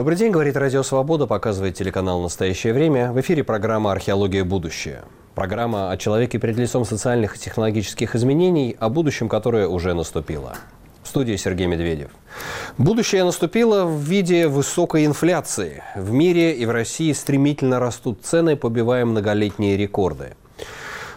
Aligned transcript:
Добрый 0.00 0.16
день, 0.16 0.32
говорит 0.32 0.56
Радио 0.56 0.82
Свобода, 0.82 1.26
показывает 1.26 1.74
телеканал 1.74 2.22
«Настоящее 2.22 2.72
время». 2.72 3.12
В 3.12 3.20
эфире 3.20 3.44
программа 3.44 3.92
«Археология. 3.92 4.44
Будущее». 4.44 5.02
Программа 5.34 5.90
о 5.90 5.98
человеке 5.98 6.38
перед 6.38 6.56
лицом 6.56 6.86
социальных 6.86 7.36
и 7.36 7.38
технологических 7.38 8.16
изменений, 8.16 8.74
о 8.80 8.88
будущем, 8.88 9.28
которое 9.28 9.68
уже 9.68 9.92
наступило. 9.92 10.54
В 11.02 11.08
студии 11.08 11.36
Сергей 11.36 11.66
Медведев. 11.66 12.12
Будущее 12.78 13.24
наступило 13.24 13.84
в 13.84 14.00
виде 14.00 14.48
высокой 14.48 15.04
инфляции. 15.04 15.82
В 15.94 16.10
мире 16.12 16.54
и 16.54 16.64
в 16.64 16.70
России 16.70 17.12
стремительно 17.12 17.78
растут 17.78 18.22
цены, 18.22 18.56
побивая 18.56 19.04
многолетние 19.04 19.76
рекорды. 19.76 20.34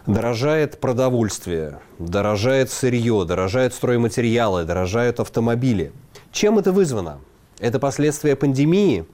Дорожает 0.07 0.81
продовольствие, 0.81 1.80
дорожает 2.00 2.70
сырье, 2.70 3.23
дорожают 3.23 3.73
стройматериалы, 3.73 4.66
дорожают 4.66 5.22
автомобили. 5.22 5.94
Чем 6.34 6.59
это 6.59 6.73
вызвано? 6.73 7.20
Это 7.63 7.80
последствия 7.80 8.35
пандемии? 8.35 9.05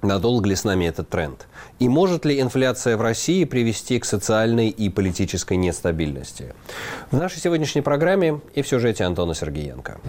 Надолго 0.00 0.48
ли 0.48 0.56
с 0.56 0.64
нами 0.64 0.86
этот 0.86 1.10
тренд? 1.10 1.46
И 1.80 1.86
может 1.86 2.24
ли 2.24 2.40
инфляция 2.40 2.96
в 2.96 3.02
России 3.02 3.44
привести 3.44 3.98
к 3.98 4.06
социальной 4.06 4.70
и 4.70 4.88
политической 4.88 5.58
нестабильности? 5.58 6.54
В 7.10 7.18
нашей 7.18 7.40
сегодняшней 7.40 7.82
программе 7.82 8.40
и 8.54 8.62
в 8.62 8.66
сюжете 8.66 9.04
Антона 9.04 9.34
Сергеенко. 9.34 10.00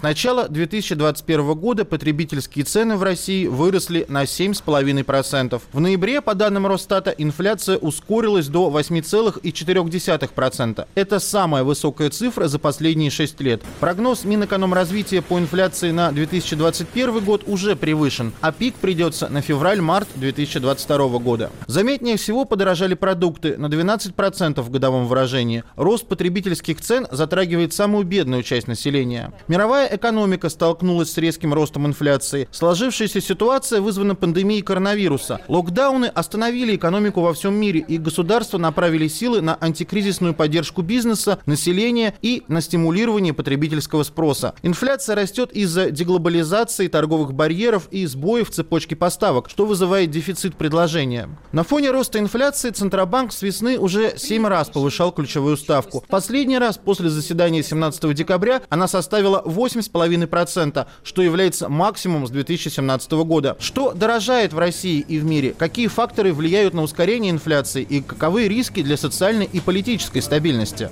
С 0.00 0.02
начала 0.02 0.48
2021 0.48 1.54
года 1.56 1.84
потребительские 1.84 2.64
цены 2.64 2.96
в 2.96 3.02
России 3.02 3.46
выросли 3.46 4.06
на 4.08 4.22
7,5%. 4.22 5.60
В 5.70 5.78
ноябре, 5.78 6.22
по 6.22 6.34
данным 6.34 6.66
Росстата, 6.66 7.10
инфляция 7.10 7.76
ускорилась 7.76 8.46
до 8.46 8.70
8,4%. 8.70 10.86
Это 10.94 11.18
самая 11.18 11.64
высокая 11.64 12.08
цифра 12.08 12.48
за 12.48 12.58
последние 12.58 13.10
6 13.10 13.42
лет. 13.42 13.60
Прогноз 13.78 14.24
Минэкономразвития 14.24 15.20
по 15.20 15.38
инфляции 15.38 15.90
на 15.90 16.10
2021 16.12 17.22
год 17.22 17.42
уже 17.46 17.76
превышен, 17.76 18.32
а 18.40 18.52
пик 18.52 18.76
придется 18.76 19.28
на 19.28 19.42
февраль-март 19.42 20.08
2022 20.14 21.18
года. 21.18 21.50
Заметнее 21.66 22.16
всего 22.16 22.46
подорожали 22.46 22.94
продукты 22.94 23.58
на 23.58 23.66
12% 23.66 24.62
в 24.62 24.70
годовом 24.70 25.08
выражении. 25.08 25.62
Рост 25.76 26.06
потребительских 26.06 26.80
цен 26.80 27.06
затрагивает 27.10 27.74
самую 27.74 28.06
бедную 28.06 28.42
часть 28.42 28.66
населения. 28.66 29.34
Мировая 29.46 29.89
экономика 29.90 30.48
столкнулась 30.48 31.12
с 31.12 31.18
резким 31.18 31.52
ростом 31.54 31.86
инфляции. 31.86 32.48
Сложившаяся 32.50 33.20
ситуация 33.20 33.80
вызвана 33.80 34.14
пандемией 34.14 34.62
коронавируса. 34.62 35.40
Локдауны 35.48 36.06
остановили 36.06 36.76
экономику 36.76 37.20
во 37.20 37.34
всем 37.34 37.54
мире, 37.54 37.80
и 37.80 37.98
государства 37.98 38.58
направили 38.58 39.08
силы 39.08 39.40
на 39.40 39.56
антикризисную 39.60 40.34
поддержку 40.34 40.82
бизнеса, 40.82 41.38
населения 41.46 42.14
и 42.22 42.42
на 42.48 42.60
стимулирование 42.60 43.34
потребительского 43.34 44.02
спроса. 44.02 44.54
Инфляция 44.62 45.16
растет 45.16 45.52
из-за 45.52 45.90
деглобализации, 45.90 46.88
торговых 46.88 47.34
барьеров 47.34 47.88
и 47.90 48.06
сбоев 48.06 48.50
в 48.50 48.52
цепочке 48.52 48.96
поставок, 48.96 49.50
что 49.50 49.66
вызывает 49.66 50.10
дефицит 50.10 50.56
предложения. 50.56 51.28
На 51.52 51.64
фоне 51.64 51.90
роста 51.90 52.18
инфляции 52.18 52.70
Центробанк 52.70 53.32
с 53.32 53.42
весны 53.42 53.78
уже 53.78 54.14
7 54.16 54.46
раз 54.46 54.68
повышал 54.68 55.12
ключевую 55.12 55.56
ставку. 55.56 56.04
Последний 56.08 56.58
раз 56.58 56.78
после 56.78 57.08
заседания 57.10 57.62
17 57.62 58.14
декабря 58.14 58.62
она 58.68 58.88
составила 58.88 59.42
8 59.44 59.79
8,5%, 59.80 60.86
что 61.02 61.22
является 61.22 61.68
максимумом 61.68 62.26
с 62.26 62.30
2017 62.30 63.12
года. 63.12 63.56
Что 63.60 63.92
дорожает 63.92 64.52
в 64.52 64.58
России 64.58 65.00
и 65.00 65.18
в 65.18 65.24
мире? 65.24 65.54
Какие 65.56 65.86
факторы 65.88 66.32
влияют 66.32 66.74
на 66.74 66.82
ускорение 66.82 67.30
инфляции 67.30 67.82
и 67.82 68.00
каковы 68.00 68.48
риски 68.48 68.82
для 68.82 68.96
социальной 68.96 69.48
и 69.50 69.60
политической 69.60 70.20
стабильности? 70.20 70.90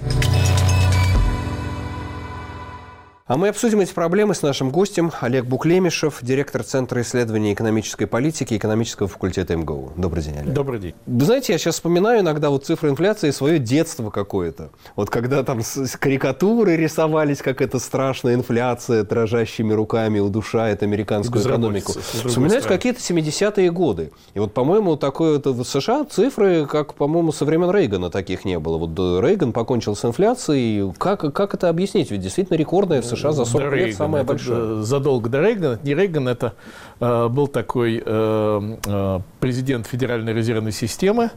А 3.29 3.37
мы 3.37 3.49
обсудим 3.49 3.81
эти 3.81 3.93
проблемы 3.93 4.34
с 4.34 4.41
нашим 4.41 4.71
гостем 4.71 5.12
Олег 5.21 5.44
Буклемишев, 5.44 6.21
директор 6.22 6.62
Центра 6.62 7.03
исследований 7.03 7.53
экономической 7.53 8.06
политики 8.06 8.56
экономического 8.56 9.06
факультета 9.06 9.55
МГУ. 9.55 9.93
Добрый 9.99 10.25
день, 10.25 10.39
Олег. 10.39 10.55
Добрый 10.55 10.81
день. 10.81 10.94
Вы 11.05 11.27
знаете, 11.27 11.53
я 11.53 11.59
сейчас 11.59 11.75
вспоминаю 11.75 12.21
иногда 12.21 12.49
вот 12.49 12.65
цифры 12.65 12.88
инфляции 12.88 13.31
свое 13.31 13.59
детство 13.59 14.09
какое-то. 14.09 14.71
Вот 14.97 15.11
когда 15.11 15.43
там 15.43 15.61
карикатуры 16.00 16.75
рисовались, 16.78 17.43
как 17.43 17.61
это 17.61 17.78
страшная 17.78 18.33
инфляция, 18.33 19.05
дрожащими 19.05 19.75
руками 19.75 20.21
удушает 20.21 20.83
американскую 20.83 21.44
экономику. 21.44 21.93
Вспоминать 22.25 22.65
какие-то 22.65 23.00
70-е 23.00 23.71
годы. 23.71 24.11
И 24.33 24.38
вот, 24.38 24.55
по-моему, 24.55 24.97
такое 24.97 25.38
вот 25.38 25.44
в 25.44 25.65
США 25.65 26.06
цифры, 26.06 26.65
как, 26.65 26.94
по-моему, 26.94 27.33
со 27.33 27.44
времен 27.44 27.71
Рейгана 27.71 28.09
таких 28.09 28.47
не 28.47 28.59
было. 28.59 28.78
Вот 28.78 28.99
Рейган 29.22 29.53
покончил 29.53 29.94
с 29.94 30.03
инфляцией. 30.06 30.94
Как, 30.97 31.31
как 31.34 31.53
это 31.53 31.69
объяснить? 31.69 32.11
Ведь 32.11 32.22
действительно 32.22 32.56
рекордная 32.56 33.03
в 33.03 33.05
США 33.05 33.18
США 33.19 33.33
за 33.33 33.45
40 33.45 33.71
до 33.71 33.77
лет 33.77 33.87
Рейгана. 33.87 33.97
самое 33.97 34.25
большое. 34.25 34.83
Задолго 34.83 35.29
до 35.29 35.41
Рейгана. 35.41 35.79
Не 35.83 35.95
Рейган, 35.95 36.29
это 36.29 36.55
э, 37.01 37.29
был 37.29 37.49
такой 37.49 38.03
э, 38.05 38.77
э, 38.87 39.21
президент 39.41 39.87
Федеральной 39.87 40.33
резервной 40.33 40.73
системы, 40.73 41.31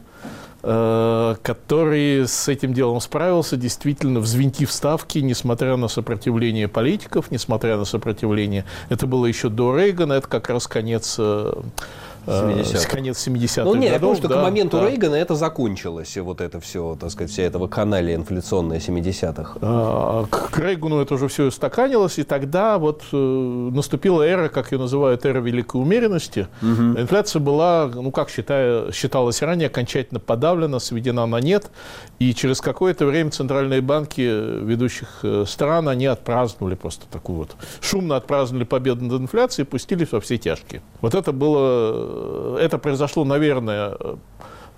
э, 0.62 1.34
который 1.42 2.26
с 2.26 2.48
этим 2.48 2.72
делом 2.72 3.00
справился, 3.00 3.56
действительно 3.56 4.20
взвинтив 4.20 4.70
ставки, 4.72 5.18
несмотря 5.18 5.76
на 5.76 5.88
сопротивление 5.88 6.68
политиков, 6.68 7.30
несмотря 7.30 7.76
на 7.76 7.84
сопротивление. 7.84 8.64
Это 8.88 9.06
было 9.06 9.26
еще 9.26 9.48
до 9.48 9.76
Рейгана, 9.76 10.14
это 10.14 10.28
как 10.28 10.48
раз 10.48 10.66
конец 10.66 11.16
э, 11.18 11.52
70 12.26 12.86
конец 12.86 13.26
70-х 13.26 13.64
ну, 13.64 13.74
нет, 13.74 13.92
годов. 13.92 13.92
Я 13.92 13.98
помню, 14.00 14.16
что 14.16 14.28
да, 14.28 14.40
к 14.40 14.42
моменту 14.42 14.78
да. 14.78 14.88
Рейгана 14.88 15.14
это 15.16 15.34
закончилось, 15.34 16.16
вот 16.16 16.40
это 16.40 16.60
все, 16.60 16.96
так 16.98 17.10
сказать, 17.10 17.30
вся 17.30 17.42
этого 17.42 17.66
каналия 17.66 18.14
инфляционная 18.14 18.78
70-х. 18.78 19.58
А, 19.60 20.24
к 20.30 20.58
Рейгану 20.58 21.00
это 21.00 21.14
уже 21.14 21.28
все 21.28 21.44
устаканилось, 21.46 22.18
и 22.18 22.22
тогда 22.22 22.78
вот 22.78 23.02
э, 23.12 23.16
наступила 23.16 24.22
эра, 24.22 24.48
как 24.48 24.72
ее 24.72 24.78
называют, 24.78 25.24
эра 25.24 25.40
великой 25.40 25.80
умеренности. 25.80 26.48
Угу. 26.62 27.00
Инфляция 27.00 27.40
была, 27.40 27.90
ну, 27.92 28.10
как 28.10 28.30
считая, 28.30 28.92
считалось 28.92 29.42
ранее, 29.42 29.66
окончательно 29.66 30.20
подавлена, 30.20 30.78
сведена 30.78 31.26
на 31.26 31.40
нет, 31.40 31.70
и 32.18 32.34
через 32.34 32.60
какое-то 32.60 33.06
время 33.06 33.30
центральные 33.30 33.80
банки 33.80 34.20
ведущих 34.20 35.20
э, 35.22 35.44
стран, 35.46 35.88
они 35.88 36.06
отпраздновали 36.06 36.74
просто 36.74 37.06
такую 37.10 37.38
вот, 37.38 37.56
шумно 37.80 38.16
отпраздновали 38.16 38.64
победу 38.64 39.04
над 39.04 39.22
инфляцией 39.22 39.66
и 39.66 39.68
пустились 39.68 40.12
во 40.12 40.20
все 40.20 40.38
тяжкие. 40.38 40.82
Вот 41.00 41.14
это 41.14 41.32
было 41.32 42.11
это 42.58 42.78
произошло, 42.78 43.24
наверное, 43.24 43.96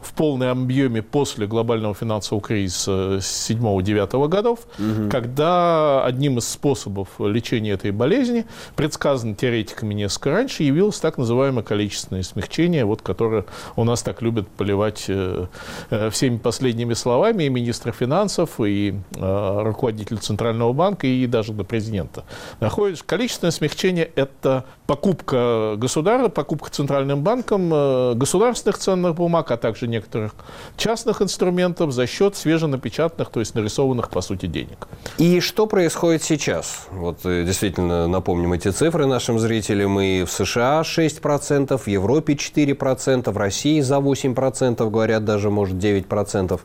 в 0.05 0.13
полном 0.13 0.63
объеме 0.63 1.03
после 1.03 1.47
глобального 1.47 1.95
финансового 1.95 2.43
кризиса 2.45 3.19
7-9 3.19 4.29
годов, 4.29 4.61
угу. 4.79 5.11
когда 5.11 6.05
одним 6.05 6.39
из 6.39 6.49
способов 6.49 7.09
лечения 7.19 7.73
этой 7.73 7.91
болезни, 7.91 8.47
предсказанным 8.77 9.35
теоретиками 9.35 9.95
несколько 9.95 10.31
раньше, 10.31 10.63
явилось 10.63 10.99
так 11.01 11.19
называемое 11.19 11.63
количественное 11.63 12.23
смягчение, 12.23 12.85
вот, 12.85 13.03
которое 13.03 13.45
у 13.77 13.85
нас 13.85 14.03
так 14.03 14.23
любят 14.23 14.49
поливать 14.49 15.05
э, 15.09 15.47
э, 15.91 16.11
всеми 16.11 16.39
последними 16.39 16.95
словами 16.95 17.45
и 17.45 17.49
министра 17.49 17.93
финансов, 17.93 18.61
и 18.61 18.95
э, 19.17 19.63
руководитель 19.63 20.19
Центрального 20.19 20.73
банка, 20.73 21.07
и 21.07 21.27
даже 21.27 21.53
до 21.53 21.65
президента. 21.65 22.25
Находишь, 22.61 23.03
количественное 23.03 23.53
смягчение– 23.53 24.11
это 24.15 24.65
покупка 24.87 25.75
государства, 25.77 26.29
покупка 26.29 26.71
Центральным 26.71 27.23
банком 27.23 27.73
э, 27.73 28.15
государственных 28.15 28.79
ценных 28.79 29.15
бумаг, 29.15 29.51
а 29.51 29.57
также 29.57 29.89
некоторых 29.94 30.34
частных 30.77 31.22
инструментов 31.22 31.93
за 31.93 32.06
счет 32.06 32.37
свеженапечатанных, 32.37 33.31
то 33.31 33.41
есть 33.41 33.55
нарисованных, 33.55 34.10
по 34.10 34.21
сути, 34.21 34.47
денег. 34.47 34.88
И 35.19 35.41
что 35.41 35.66
происходит 35.66 36.22
сейчас? 36.22 36.87
Вот 36.91 37.19
э, 37.25 37.44
действительно 37.44 38.09
напомним 38.09 38.53
эти 38.53 38.71
цифры 38.71 39.06
нашим 39.06 39.38
зрителям. 39.38 40.00
И 40.00 40.25
в 40.25 40.31
США 40.31 40.82
6%, 40.82 41.78
в 41.78 41.87
Европе 41.87 42.34
4%, 42.34 43.31
в 43.31 43.37
России 43.37 43.81
за 43.81 43.97
8%, 43.97 44.91
говорят, 44.91 45.25
даже 45.25 45.50
может 45.50 45.76
9% 45.76 46.61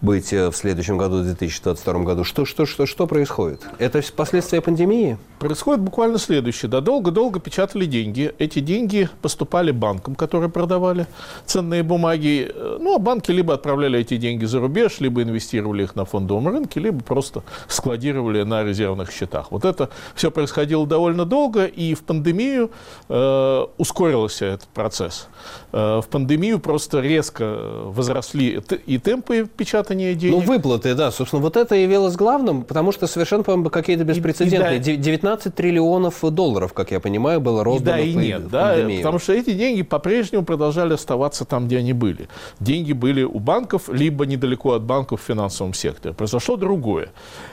быть 0.00 0.32
э, 0.32 0.50
в 0.50 0.56
следующем 0.56 0.98
году, 0.98 1.20
в 1.20 1.24
2022 1.24 1.94
году. 2.00 2.24
Что, 2.24 2.44
что, 2.44 2.66
что, 2.66 2.86
что 2.86 3.06
происходит? 3.06 3.62
Это 3.78 4.02
последствия 4.14 4.60
пандемии? 4.60 5.18
Происходит 5.38 5.80
буквально 5.80 6.18
следующее. 6.18 6.70
Да, 6.70 6.80
долго-долго 6.80 7.40
печатали 7.40 7.86
деньги. 7.86 8.34
Эти 8.38 8.60
деньги 8.60 9.08
поступали 9.22 9.70
банкам, 9.70 10.14
которые 10.14 10.50
продавали 10.50 11.06
ценные 11.46 11.82
бумаги. 11.82 12.50
Ну, 12.78 12.94
а 12.94 12.98
банки 12.98 13.30
либо 13.30 13.54
отправляли 13.54 13.98
эти 14.00 14.16
деньги 14.16 14.44
за 14.44 14.60
рубеж, 14.60 15.00
либо 15.00 15.22
инвестировали 15.22 15.84
их 15.84 15.96
на 15.96 16.04
фондовом 16.04 16.48
рынке, 16.48 16.80
либо 16.80 17.02
просто 17.02 17.42
складировали 17.68 18.42
на 18.42 18.62
резервных 18.62 19.10
счетах. 19.10 19.50
Вот 19.50 19.64
это 19.64 19.90
все 20.14 20.30
происходило 20.30 20.86
довольно 20.86 21.24
долго, 21.24 21.64
и 21.64 21.94
в 21.94 22.02
пандемию 22.02 22.70
э, 23.08 23.66
ускорился 23.78 24.46
этот 24.46 24.68
процесс. 24.68 25.28
Э, 25.72 26.00
в 26.00 26.08
пандемию 26.08 26.58
просто 26.58 27.00
резко 27.00 27.58
возросли 27.84 28.62
и 28.86 28.98
темпы 28.98 29.48
печатания 29.56 30.14
денег. 30.14 30.34
Ну, 30.34 30.40
выплаты, 30.40 30.94
да. 30.94 31.10
Собственно, 31.10 31.42
вот 31.42 31.56
это 31.56 31.74
явилось 31.74 32.16
главным, 32.16 32.62
потому 32.62 32.92
что 32.92 33.06
совершенно, 33.06 33.42
по-моему, 33.42 33.70
какие-то 33.70 34.04
беспрецедентные. 34.04 34.78
И, 34.78 34.92
и 34.92 34.96
да. 34.96 35.02
19 35.02 35.54
триллионов 35.54 36.20
долларов, 36.22 36.72
как 36.72 36.90
я 36.90 37.00
понимаю, 37.00 37.40
было 37.40 37.64
роздано 37.64 37.98
и 37.98 38.14
да, 38.14 38.20
и 38.20 38.26
нет, 38.26 38.48
да, 38.48 38.76
потому 38.98 39.18
что 39.18 39.32
эти 39.32 39.52
деньги 39.52 39.82
по-прежнему 39.82 40.44
продолжали 40.44 40.94
оставаться 40.94 41.44
там, 41.44 41.66
где 41.66 41.78
они 41.78 41.92
были. 41.92 42.28
Деньги 42.64 42.94
были 42.94 43.22
у 43.22 43.40
банков, 43.40 43.88
либо 43.88 44.24
недалеко 44.24 44.72
от 44.72 44.82
банков 44.82 45.20
в 45.20 45.24
финансовом 45.24 45.74
секторе. 45.74 46.14
Произошло 46.14 46.56
другое. 46.56 47.08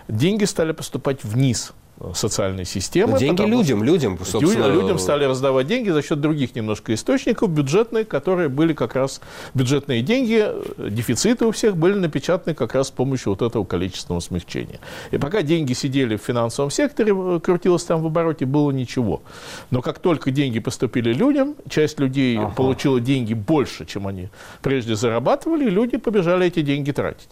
Деньги 0.07 0.45
стали 0.45 0.71
поступать 0.71 1.23
вниз 1.23 1.73
социальной 2.13 2.65
системы. 2.65 3.17
деньги 3.19 3.41
людям, 3.41 3.83
людям, 3.83 4.17
собственно. 4.23 4.67
Людям 4.67 4.99
стали 4.99 5.25
раздавать 5.25 5.67
деньги 5.67 5.89
за 5.89 6.01
счет 6.01 6.19
других 6.21 6.55
немножко 6.55 6.93
источников, 6.93 7.49
бюджетные, 7.49 8.05
которые 8.05 8.49
были 8.49 8.73
как 8.73 8.95
раз 8.95 9.21
бюджетные 9.53 10.01
деньги, 10.01 10.47
дефициты 10.77 11.45
у 11.45 11.51
всех 11.51 11.77
были 11.77 11.93
напечатаны 11.93 12.55
как 12.55 12.75
раз 12.75 12.87
с 12.87 12.91
помощью 12.91 13.31
вот 13.31 13.41
этого 13.41 13.63
количественного 13.65 14.19
смягчения. 14.21 14.79
И 15.11 15.17
пока 15.17 15.41
деньги 15.41 15.73
сидели 15.73 16.17
в 16.17 16.21
финансовом 16.21 16.71
секторе, 16.71 17.13
э, 17.15 17.39
крутилось 17.41 17.83
там 17.83 18.01
в 18.01 18.05
обороте, 18.05 18.45
было 18.45 18.71
ничего. 18.71 19.21
Но 19.69 19.81
как 19.81 19.99
только 19.99 20.31
деньги 20.31 20.59
поступили 20.59 21.13
людям, 21.13 21.55
часть 21.69 21.99
людей 21.99 22.37
ага. 22.37 22.49
получила 22.55 22.99
деньги 22.99 23.33
больше, 23.33 23.85
чем 23.85 24.07
они 24.07 24.29
прежде 24.61 24.95
зарабатывали, 24.95 25.65
и 25.65 25.69
люди 25.69 25.97
побежали 25.97 26.47
эти 26.47 26.61
деньги 26.61 26.91
тратить. 26.91 27.29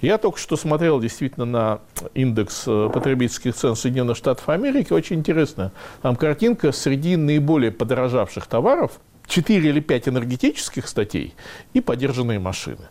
Я 0.00 0.16
только 0.16 0.38
что 0.38 0.56
смотрел 0.56 0.98
действительно 1.00 1.44
на 1.44 1.80
индекс 2.14 2.64
э, 2.66 2.90
потребительских 2.92 3.54
цен 3.54 3.76
Соединенных 3.76 4.16
Штатов 4.16 4.48
Америки. 4.48 4.92
Очень 4.92 5.18
интересно. 5.18 5.72
Там 6.00 6.16
картинка 6.16 6.72
среди 6.72 7.16
наиболее 7.16 7.70
подорожавших 7.70 8.46
товаров 8.46 9.00
4 9.26 9.68
или 9.68 9.80
5 9.80 10.08
энергетических 10.08 10.88
статей 10.88 11.34
и 11.74 11.80
подержанные 11.80 12.38
машины. 12.38 12.88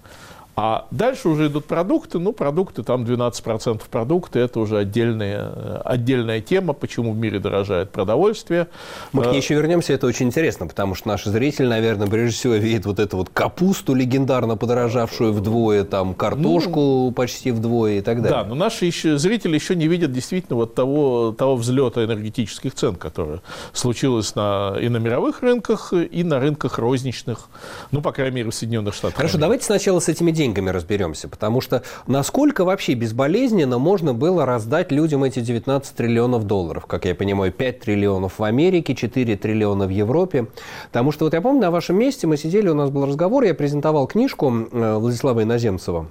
А 0.62 0.88
дальше 0.92 1.30
уже 1.30 1.48
идут 1.48 1.64
продукты. 1.64 2.20
Ну, 2.20 2.34
продукты, 2.34 2.84
там 2.84 3.06
12% 3.06 3.82
продукты, 3.90 4.40
это 4.40 4.60
уже 4.60 4.78
отдельная, 4.78 5.82
отдельная 5.86 6.42
тема, 6.42 6.74
почему 6.74 7.14
в 7.14 7.18
мире 7.18 7.40
дорожает 7.40 7.92
продовольствие. 7.92 8.68
Мы 9.14 9.24
к 9.24 9.28
ней 9.28 9.38
еще 9.38 9.54
вернемся, 9.54 9.94
это 9.94 10.06
очень 10.06 10.26
интересно, 10.26 10.68
потому 10.68 10.96
что 10.96 11.08
наши 11.08 11.30
зрители, 11.30 11.66
наверное, 11.66 12.08
прежде 12.08 12.36
всего 12.36 12.56
видят 12.56 12.86
вот 12.88 13.00
эту 13.00 13.16
вот 13.16 13.30
капусту 13.30 13.94
легендарно 13.94 14.58
подорожавшую 14.58 15.32
вдвое, 15.32 15.86
там 15.86 16.14
картошку 16.14 17.06
ну, 17.06 17.12
почти 17.14 17.52
вдвое 17.52 18.00
и 18.00 18.02
так 18.02 18.22
далее. 18.22 18.44
Да, 18.44 18.46
но 18.46 18.54
наши 18.54 18.84
еще, 18.84 19.18
зрители 19.18 19.56
еще 19.56 19.78
не 19.78 19.88
видят 19.88 20.12
действительно 20.12 20.58
вот 20.58 20.76
того, 20.76 21.34
того 21.38 21.56
взлета 21.56 22.04
энергетических 22.04 22.76
цен, 22.76 22.96
который 22.96 23.40
случилось 23.72 24.36
на, 24.36 24.76
и 24.78 24.90
на 24.90 24.98
мировых 24.98 25.42
рынках, 25.42 25.94
и 25.94 26.22
на 26.26 26.42
рынках 26.42 26.80
розничных, 26.80 27.48
ну, 27.92 28.02
по 28.02 28.12
крайней 28.12 28.36
мере, 28.36 28.52
в 28.52 28.56
Соединенных 28.56 28.94
Штатах. 28.94 29.16
Хорошо, 29.16 29.38
давайте 29.38 29.64
сначала 29.64 30.02
с 30.02 30.10
этими 30.10 30.32
деньгами 30.32 30.49
деньгами 30.50 30.70
разберемся, 30.70 31.28
потому 31.28 31.62
что 31.62 31.84
насколько 32.08 32.66
вообще 32.66 32.94
безболезненно 32.94 33.78
можно 33.78 34.14
было 34.14 34.46
раздать 34.46 34.92
людям 34.92 35.24
эти 35.24 35.40
19 35.40 35.96
триллионов 35.96 36.46
долларов, 36.46 36.86
как 36.86 37.06
я 37.06 37.16
понимаю, 37.16 37.52
5 37.52 37.80
триллионов 37.80 38.40
в 38.40 38.44
Америке, 38.44 38.96
4 38.96 39.38
триллиона 39.38 39.86
в 39.86 39.90
Европе. 39.90 40.48
Потому 40.88 41.12
что 41.12 41.26
вот 41.26 41.34
я 41.34 41.42
помню, 41.42 41.62
на 41.62 41.72
вашем 41.72 41.98
месте 41.98 42.28
мы 42.28 42.38
сидели, 42.38 42.68
у 42.70 42.74
нас 42.74 42.90
был 42.90 43.06
разговор, 43.06 43.44
я 43.44 43.54
презентовал 43.54 44.08
книжку 44.08 44.52
э, 44.72 44.96
Владислава 44.98 45.44
Иноземцева, 45.44 46.08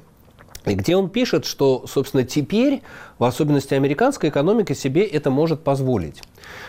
где 0.64 0.96
он 0.96 1.08
пишет, 1.08 1.44
что, 1.44 1.84
собственно, 1.86 2.24
теперь, 2.24 2.82
в 3.18 3.24
особенности 3.24 3.74
американская 3.74 4.30
экономика 4.30 4.74
себе 4.74 5.04
это 5.04 5.30
может 5.30 5.60
позволить 5.60 6.22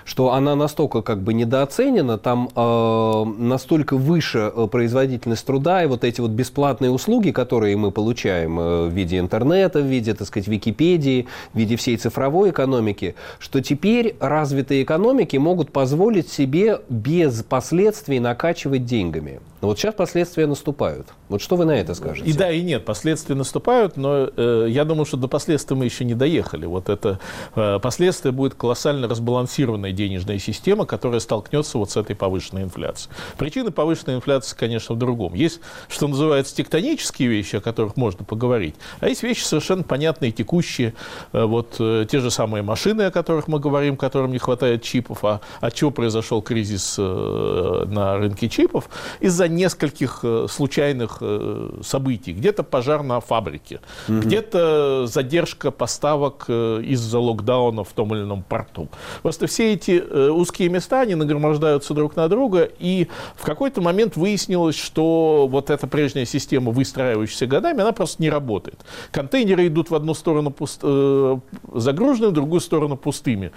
что 0.06 0.34
она 0.34 0.56
настолько 0.56 1.02
как 1.02 1.22
бы 1.22 1.34
недооценена, 1.34 2.18
там 2.18 2.50
э, 2.56 3.24
настолько 3.38 3.98
выше 3.98 4.52
э, 4.54 4.68
производительность 4.68 5.46
труда 5.46 5.84
и 5.84 5.88
вот 5.88 6.04
эти 6.04 6.22
вот 6.22 6.32
бесплатные 6.32 6.92
услуги, 6.92 7.32
которые 7.32 7.76
мы 7.78 7.92
получаем 7.92 8.60
э, 8.60 8.88
в 8.88 8.94
виде 8.94 9.20
интернета, 9.20 9.80
в 9.80 9.86
виде, 9.86 10.14
так 10.14 10.28
сказать, 10.28 10.48
Википедии, 10.48 11.28
в 11.54 11.58
виде 11.58 11.76
всей 11.76 11.98
цифровой 11.98 12.52
экономики, 12.52 13.16
что 13.40 13.62
теперь 13.62 14.16
развитые 14.20 14.84
экономики 14.84 15.38
могут 15.38 15.72
позволить 15.72 16.30
себе 16.32 16.80
без 16.90 17.44
последствий 17.44 18.20
накачивать 18.20 18.86
деньгами. 18.86 19.40
Но 19.62 19.68
вот 19.68 19.78
сейчас 19.78 19.94
последствия 19.94 20.48
наступают. 20.48 21.08
Вот 21.28 21.42
что 21.42 21.58
вы 21.58 21.66
на 21.66 21.72
это 21.72 21.94
скажете? 21.94 22.30
И 22.30 22.34
да, 22.34 22.50
и 22.50 22.62
нет. 22.62 22.86
Последствия 22.86 23.36
наступают, 23.36 23.98
но 23.98 24.30
э, 24.36 24.68
я 24.70 24.86
думаю, 24.86 25.06
что 25.06 25.18
до 25.18 25.28
последствий 25.28 25.76
мы 25.76 25.86
еще 25.86 26.06
не 26.06 26.14
доехали. 26.14 26.39
Вот 26.68 26.90
это 26.90 27.20
э, 27.56 27.80
последствия 27.80 28.32
будет 28.32 28.54
колоссально 28.56 29.08
разбалансированная 29.08 29.92
денежная 29.92 30.40
система, 30.40 30.86
которая 30.86 31.20
столкнется 31.20 31.78
вот 31.78 31.92
с 31.92 31.98
этой 31.98 32.16
повышенной 32.16 32.64
инфляцией. 32.64 33.14
Причины 33.38 33.72
повышенной 33.72 34.16
инфляции, 34.16 34.56
конечно, 34.58 34.96
в 34.96 34.98
другом. 34.98 35.34
Есть, 35.34 35.62
что 35.88 36.08
называется, 36.08 36.56
тектонические 36.56 37.30
вещи, 37.30 37.58
о 37.58 37.62
которых 37.62 37.98
можно 37.98 38.24
поговорить, 38.24 38.76
а 39.00 39.10
есть 39.10 39.24
вещи 39.24 39.44
совершенно 39.44 39.84
понятные, 39.84 40.32
текущие. 40.32 40.94
Э, 41.34 41.46
вот 41.46 41.76
э, 41.80 42.06
те 42.10 42.20
же 42.20 42.32
самые 42.32 42.64
машины, 42.64 43.04
о 43.04 43.12
которых 43.12 43.48
мы 43.48 43.60
говорим, 43.60 43.98
которым 43.98 44.32
не 44.32 44.40
хватает 44.40 44.84
чипов. 44.84 45.24
А 45.24 45.42
от 45.60 45.74
чего 45.74 45.92
произошел 45.92 46.42
кризис 46.42 46.98
на 46.98 48.18
рынке 48.18 48.50
чипов? 48.50 48.90
Из-за 49.20 49.48
нескольких 49.48 50.24
случайных 50.50 51.22
событий. 51.84 52.34
Где-то 52.34 52.64
пожар 52.64 53.04
на 53.04 53.20
фабрике, 53.20 53.82
угу. 54.08 54.20
где-то 54.20 55.08
задержка 55.08 55.72
поставок 55.72 56.29
э, 56.48 56.82
из-за 56.84 57.20
локдауна 57.20 57.84
в 57.84 57.92
том 57.94 58.14
или 58.16 58.24
ином 58.24 58.44
порту. 58.44 58.90
Просто 59.22 59.48
все 59.48 59.74
эти 59.74 60.00
узкие 60.30 60.70
места, 60.70 61.02
они 61.02 61.16
нагромождаются 61.16 61.94
друг 61.94 62.16
на 62.16 62.28
друга, 62.28 62.70
и 62.80 63.08
в 63.36 63.44
какой-то 63.44 63.82
момент 63.82 64.16
выяснилось, 64.16 64.76
что 64.76 65.48
вот 65.50 65.70
эта 65.70 65.88
прежняя 65.88 66.26
система, 66.26 66.72
выстраивающаяся 66.72 67.48
годами, 67.48 67.82
она 67.82 67.92
просто 67.92 68.22
не 68.22 68.30
работает. 68.30 68.80
Контейнеры 69.12 69.68
идут 69.68 69.90
в 69.90 69.96
одну 69.96 70.14
сторону 70.14 70.52
пуст... 70.52 70.82
загруженными, 70.82 72.32
в 72.32 72.34
другую 72.34 72.62
сторону 72.62 72.98
пустыми. 72.98 73.52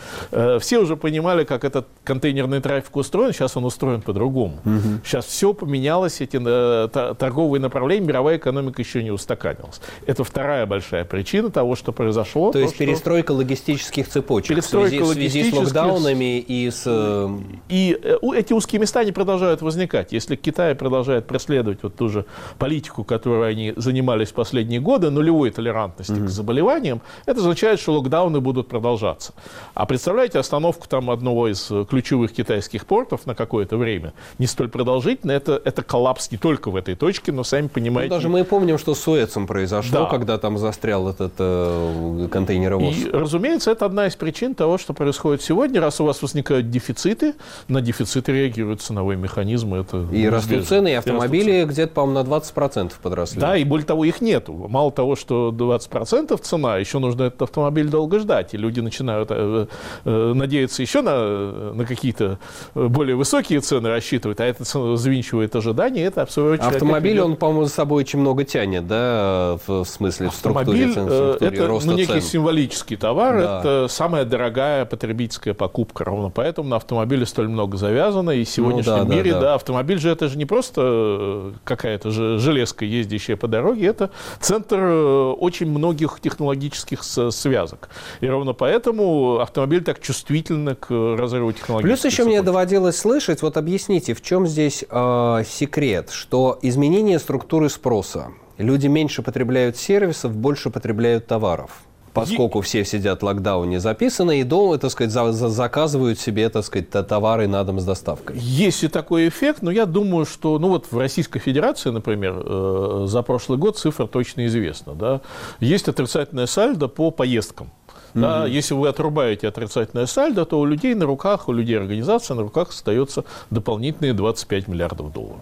Все 0.61 0.79
уже 0.79 0.97
понимали, 0.97 1.45
как 1.45 1.65
этот 1.65 1.87
контейнерный 2.05 2.61
трафик 2.61 2.97
устроен, 2.97 3.33
сейчас 3.33 3.57
он 3.57 3.65
устроен 3.65 4.03
по-другому. 4.03 4.55
Угу. 4.65 5.05
Сейчас 5.05 5.27
все 5.27 5.53
поменялось 5.53 5.83
менялось, 5.83 6.21
эти 6.21 6.39
э, 6.41 7.15
торговые 7.15 7.61
направления, 7.61 8.07
мировая 8.07 8.37
экономика 8.37 8.81
еще 8.83 9.03
не 9.03 9.11
устаканилась. 9.11 9.81
Это 10.07 10.25
вторая 10.25 10.67
большая 10.67 11.05
причина 11.05 11.51
того, 11.51 11.77
что 11.77 11.93
произошло. 11.93 12.53
То, 12.53 12.59
есть 12.63 12.75
что... 12.75 12.85
перестройка 12.85 13.33
логистических 13.33 14.09
цепочек 14.09 14.57
перестройка 14.57 15.05
в, 15.05 15.13
связи, 15.13 15.29
в 15.29 15.33
связи 15.33 15.51
с 15.51 15.55
локдаунами 15.55 16.39
и 16.39 16.71
с... 16.71 16.85
Э, 16.87 17.29
и 17.69 17.99
э, 18.03 18.17
эти 18.35 18.53
узкие 18.53 18.81
места, 18.81 19.01
они 19.01 19.13
продолжают 19.13 19.63
возникать. 19.63 20.13
Если 20.13 20.37
Китай 20.37 20.75
продолжает 20.75 21.27
преследовать 21.27 21.83
вот 21.83 21.97
ту 21.97 22.09
же 22.09 22.25
политику, 22.59 23.05
которой 23.05 23.51
они 23.51 23.73
занимались 23.77 24.33
последние 24.33 24.81
годы, 24.81 25.11
нулевой 25.11 25.51
толерантности 25.51 26.13
mm-hmm. 26.13 26.27
к 26.27 26.29
заболеваниям, 26.29 27.01
это 27.27 27.41
означает, 27.41 27.81
что 27.81 27.95
локдауны 27.95 28.41
будут 28.41 28.69
продолжаться. 28.69 29.33
А 29.75 29.87
представляете, 29.87 30.39
остановку 30.39 30.89
там 30.89 31.11
одного 31.11 31.49
из 31.49 31.71
ключевых 31.89 32.33
китайских 32.33 32.87
портов 32.87 33.27
на 33.27 33.35
какое-то 33.35 33.77
время, 33.77 34.13
не 34.39 34.47
столь 34.47 34.69
продолжительно, 34.69 35.33
это, 35.33 35.61
это 35.65 35.83
коллапс 35.83 36.31
не 36.31 36.39
только 36.39 36.71
в 36.71 36.77
этой 36.77 36.95
точке, 36.95 37.33
но 37.33 37.45
сами 37.45 37.69
понимаете... 37.69 38.11
Ну, 38.11 38.17
даже 38.17 38.29
мы 38.29 38.45
помним, 38.45 38.79
что 38.79 38.95
с 38.95 39.01
Суэцем 39.01 39.47
произошло, 39.47 40.01
да. 40.01 40.07
когда 40.07 40.39
там 40.39 40.59
застрял 40.59 41.09
этот 41.09 41.33
э, 41.39 42.29
контейнеровоз. 42.53 42.97
И, 42.97 43.11
разумеется, 43.11 43.71
это 43.71 43.87
одна 43.87 44.07
из 44.07 44.17
причин 44.17 44.55
того, 44.55 44.79
что 44.79 44.93
происходит 44.93 45.43
сегодня. 45.43 45.81
Раз 45.81 46.01
у 46.01 46.05
вас 46.05 46.23
возникают 46.23 46.71
дефициты, 46.71 47.35
на 47.69 47.81
дефициты 47.81 48.33
реагируют 48.33 48.83
ценовые 48.83 49.17
механизмы. 49.17 49.79
Это 49.79 50.07
и 50.13 50.29
растут 50.29 50.67
цены, 50.67 50.89
и 50.89 50.95
автомобили 50.95 51.65
где-то, 51.65 51.95
по-моему, 51.95 52.23
на 52.23 52.37
20% 52.37 52.93
подросли. 53.03 53.41
Да, 53.41 53.57
и 53.57 53.65
более 53.65 53.87
того, 53.87 54.05
их 54.05 54.21
нету. 54.21 54.53
Мало 54.53 54.93
того, 54.93 55.17
что 55.17 55.55
20% 55.57 56.39
цена, 56.41 56.77
еще 56.77 56.99
нужно 56.99 57.25
этот 57.25 57.43
автомобиль 57.43 57.89
долго 57.89 58.19
ждать. 58.19 58.55
И 58.55 58.57
люди 58.57 58.81
начинают 58.81 59.29
э, 59.31 59.67
э, 60.05 60.33
надеяться 60.35 60.83
еще 60.83 61.03
на, 61.03 61.73
на 61.73 61.85
какие-то 61.85 62.39
более 62.75 63.17
высокие 63.17 63.61
цены 63.61 63.89
рассчитывать, 63.89 64.41
а 64.41 64.45
это 64.45 64.65
завинчивает 64.97 65.55
ожиданий, 65.57 66.01
это 66.01 66.27
в 66.27 66.31
свою 66.31 66.53
очередь... 66.53 66.73
Автомобиль, 66.73 67.21
он, 67.21 67.37
по-моему, 67.37 67.65
за 67.65 67.71
собой 67.71 68.03
очень 68.03 68.19
много 68.19 68.45
тянет, 68.45 68.87
да, 68.87 69.59
в, 69.67 69.85
смысле, 69.85 70.31
в 70.31 70.35
структуре, 70.35 70.87
Автомобиль, 70.87 70.89
в 70.89 70.93
структуре 70.93 71.51
это 71.57 71.67
роста 71.67 71.91
ну, 71.91 71.97
некий 71.97 72.21
цен. 72.21 72.21
Символический 72.33 72.97
товар, 72.97 73.39
да. 73.39 73.61
это 73.61 73.87
самая 73.89 74.25
дорогая 74.25 74.87
потребительская 74.87 75.55
покупка, 75.55 76.05
ровно 76.05 76.31
поэтому 76.31 76.69
на 76.69 76.77
автомобиле 76.77 77.27
столь 77.27 77.49
много 77.49 77.77
завязано, 77.77 78.31
и 78.31 78.45
в 78.45 78.49
сегодняшнем 78.49 78.99
ну, 78.99 79.05
да, 79.05 79.15
мире, 79.15 79.33
да, 79.33 79.41
да. 79.41 79.47
да, 79.47 79.55
автомобиль 79.55 79.99
же 79.99 80.11
это 80.11 80.29
же 80.29 80.39
не 80.39 80.47
просто 80.47 80.83
э, 80.85 81.53
какая-то 81.65 82.11
же 82.11 82.39
железка, 82.39 82.85
ездящая 82.85 83.37
по 83.37 83.49
дороге, 83.49 83.87
это 83.87 84.11
центр 84.41 84.79
э, 84.81 85.33
очень 85.33 85.67
многих 85.67 86.21
технологических 86.21 87.05
связок. 87.05 87.91
И 88.21 88.27
ровно 88.27 88.55
поэтому 88.55 89.39
автомобиль 89.41 89.85
так 89.85 90.01
чувствителен 90.01 90.75
к 90.75 90.91
разрыву 90.91 91.53
технологических 91.53 91.89
Плюс 91.89 92.05
еще 92.05 92.23
цепочек. 92.23 92.27
мне 92.27 92.43
доводилось 92.43 92.97
слышать, 92.97 93.43
вот 93.43 93.57
объясните, 93.57 94.15
в 94.15 94.23
чем 94.23 94.47
здесь 94.47 94.85
э, 94.89 95.43
секрет, 95.47 96.11
что 96.11 96.59
изменение 96.63 97.19
структуры 97.19 97.69
спроса. 97.69 98.29
Люди 98.57 98.87
меньше 98.87 99.23
потребляют 99.23 99.77
сервисов, 99.77 100.35
больше 100.35 100.71
потребляют 100.71 101.27
товаров 101.27 101.83
поскольку 102.13 102.59
е... 102.59 102.63
все 102.63 102.85
сидят 102.85 103.23
в 103.23 103.25
локдауне, 103.25 103.81
записано, 103.81 104.33
и 104.33 104.45
дома, 104.45 104.79
так 104.79 104.91
сказать, 104.91 105.13
за, 105.13 105.33
за, 105.33 105.49
заказывают 105.49 106.19
себе, 106.19 106.49
так 106.49 106.65
сказать, 106.65 106.91
товары 106.91 107.47
на 107.49 107.65
дом 107.65 107.81
с 107.81 107.85
доставкой. 107.85 108.39
Есть 108.39 108.85
и 108.85 108.89
такой 108.89 109.29
эффект, 109.29 109.63
но 109.63 109.71
я 109.71 109.87
думаю, 109.87 110.27
что, 110.27 110.59
ну 110.59 110.69
вот 110.69 110.87
в 110.91 110.99
Российской 110.99 111.39
Федерации, 111.39 111.91
например, 111.91 112.43
э, 112.45 113.05
за 113.09 113.23
прошлый 113.23 113.59
год 113.59 113.79
цифра 113.79 114.07
точно 114.07 114.47
известна, 114.47 114.95
да, 114.95 115.21
есть 115.61 115.89
отрицательное 115.89 116.47
сальдо 116.47 116.89
по 116.89 117.11
поездкам. 117.11 117.71
Да, 118.15 118.47
mm-hmm. 118.47 118.51
Если 118.51 118.75
вы 118.75 118.89
отрубаете 118.89 119.49
отрицательное 119.49 120.07
сальдо, 120.07 120.45
то 120.45 120.61
у 120.61 120.67
людей 120.67 120.95
на 120.95 121.07
руках, 121.07 121.49
у 121.49 121.53
людей 121.53 121.79
организации 121.79 122.35
на 122.35 122.43
руках 122.43 122.69
остается 122.69 123.25
дополнительные 123.51 124.13
25 124.13 124.69
миллиардов 124.69 125.13
долларов. 125.13 125.41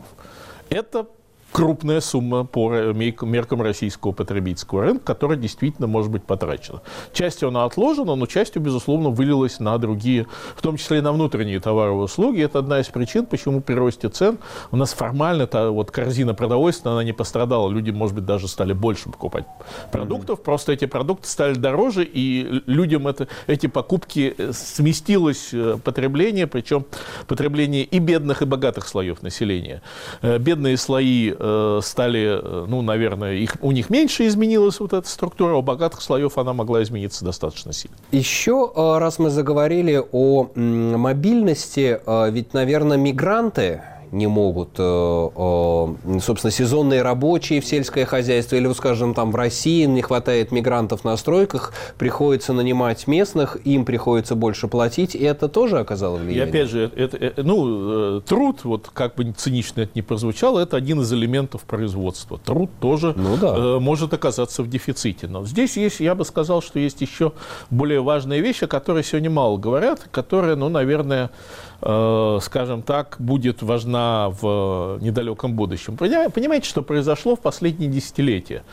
Это 0.68 1.06
крупная 1.52 2.00
сумма 2.00 2.44
по 2.44 2.70
меркам 2.70 3.62
российского 3.62 4.12
потребительского 4.12 4.82
рынка, 4.82 5.04
которая 5.04 5.38
действительно 5.38 5.86
может 5.86 6.10
быть 6.10 6.24
потрачена. 6.24 6.82
Частью 7.12 7.48
она 7.48 7.64
отложена, 7.64 8.14
но 8.14 8.26
частью, 8.26 8.62
безусловно, 8.62 9.10
вылилась 9.10 9.60
на 9.60 9.76
другие, 9.78 10.26
в 10.56 10.62
том 10.62 10.76
числе 10.76 10.98
и 10.98 11.00
на 11.00 11.12
внутренние 11.12 11.60
товары 11.60 11.92
и 11.92 11.94
услуги. 11.94 12.42
Это 12.42 12.60
одна 12.60 12.80
из 12.80 12.86
причин, 12.86 13.26
почему 13.26 13.60
при 13.60 13.74
росте 13.74 14.08
цен 14.08 14.38
у 14.70 14.76
нас 14.76 14.92
формально 14.92 15.46
та 15.46 15.70
вот 15.70 15.90
корзина 15.90 16.34
продовольствия, 16.34 16.92
она 16.92 17.04
не 17.04 17.12
пострадала. 17.12 17.68
Люди, 17.68 17.90
может 17.90 18.14
быть, 18.14 18.24
даже 18.24 18.48
стали 18.48 18.72
больше 18.72 19.10
покупать 19.10 19.44
продуктов, 19.92 20.38
mm-hmm. 20.38 20.44
просто 20.44 20.72
эти 20.72 20.86
продукты 20.86 21.28
стали 21.28 21.54
дороже, 21.54 22.04
и 22.04 22.62
людям 22.66 23.08
это, 23.08 23.28
эти 23.46 23.66
покупки 23.66 24.34
э, 24.36 24.52
сместилось 24.52 25.50
э, 25.52 25.78
потребление, 25.82 26.46
причем 26.46 26.84
потребление 27.26 27.84
и 27.84 27.98
бедных, 27.98 28.42
и 28.42 28.44
богатых 28.44 28.86
слоев 28.86 29.22
населения. 29.22 29.82
Э, 30.22 30.38
бедные 30.38 30.76
слои 30.76 31.32
Э, 31.42 31.80
стали, 31.82 32.38
э, 32.38 32.66
ну, 32.68 32.82
наверное, 32.82 33.34
их, 33.34 33.56
у 33.62 33.72
них 33.72 33.88
меньше 33.88 34.26
изменилась 34.26 34.78
вот 34.78 34.92
эта 34.92 35.08
структура, 35.08 35.54
у 35.54 35.62
богатых 35.62 36.02
слоев 36.02 36.36
она 36.36 36.52
могла 36.52 36.82
измениться 36.82 37.24
достаточно 37.24 37.72
сильно. 37.72 37.96
Еще, 38.12 38.70
э, 38.74 38.98
раз 38.98 39.18
мы 39.18 39.30
заговорили 39.30 40.02
о 40.12 40.50
мобильности, 40.54 41.98
ведь, 42.30 42.52
наверное, 42.52 42.98
мигранты, 42.98 43.80
не 44.12 44.26
могут, 44.26 44.70
э, 44.78 44.82
э, 44.82 46.18
собственно, 46.20 46.50
сезонные 46.50 47.02
рабочие 47.02 47.60
в 47.60 47.66
сельское 47.66 48.04
хозяйство, 48.04 48.56
или, 48.56 48.72
скажем, 48.72 49.14
там 49.14 49.30
в 49.30 49.36
России 49.36 49.84
не 49.84 50.02
хватает 50.02 50.52
мигрантов 50.52 51.04
на 51.04 51.16
стройках, 51.16 51.72
приходится 51.98 52.52
нанимать 52.52 53.06
местных, 53.06 53.56
им 53.64 53.84
приходится 53.84 54.34
больше 54.34 54.68
платить, 54.68 55.14
и 55.14 55.22
это 55.22 55.48
тоже 55.48 55.78
оказало 55.78 56.16
влияние? 56.16 56.46
И 56.46 56.48
опять 56.48 56.70
же, 56.70 56.90
это, 56.96 57.16
это, 57.16 57.42
ну, 57.42 58.18
э, 58.18 58.20
труд, 58.22 58.64
вот 58.64 58.90
как 58.92 59.14
бы 59.14 59.32
цинично 59.32 59.82
это 59.82 59.92
ни 59.94 60.00
прозвучало, 60.00 60.60
это 60.60 60.76
один 60.76 61.00
из 61.00 61.12
элементов 61.12 61.62
производства. 61.62 62.38
Труд 62.38 62.70
тоже 62.80 63.14
ну, 63.16 63.36
да. 63.36 63.54
э, 63.56 63.78
может 63.78 64.12
оказаться 64.12 64.62
в 64.62 64.68
дефиците. 64.68 65.28
Но 65.28 65.44
здесь 65.44 65.76
есть, 65.76 66.00
я 66.00 66.14
бы 66.14 66.24
сказал, 66.24 66.62
что 66.62 66.78
есть 66.78 67.00
еще 67.00 67.32
более 67.70 68.02
важная 68.02 68.40
вещь, 68.40 68.62
о 68.62 68.66
которой 68.66 69.04
сегодня 69.04 69.30
мало 69.30 69.56
говорят, 69.56 70.08
которая, 70.10 70.56
ну, 70.56 70.68
наверное, 70.68 71.30
Э, 71.30 71.69
скажем 71.80 72.82
так, 72.82 73.16
будет 73.18 73.62
важна 73.62 74.28
в 74.30 74.98
недалеком 75.00 75.54
будущем. 75.54 75.96
Понимаете, 75.96 76.68
что 76.68 76.82
произошло 76.82 77.36
в 77.36 77.40
последние 77.40 77.90
десятилетия? 77.90 78.64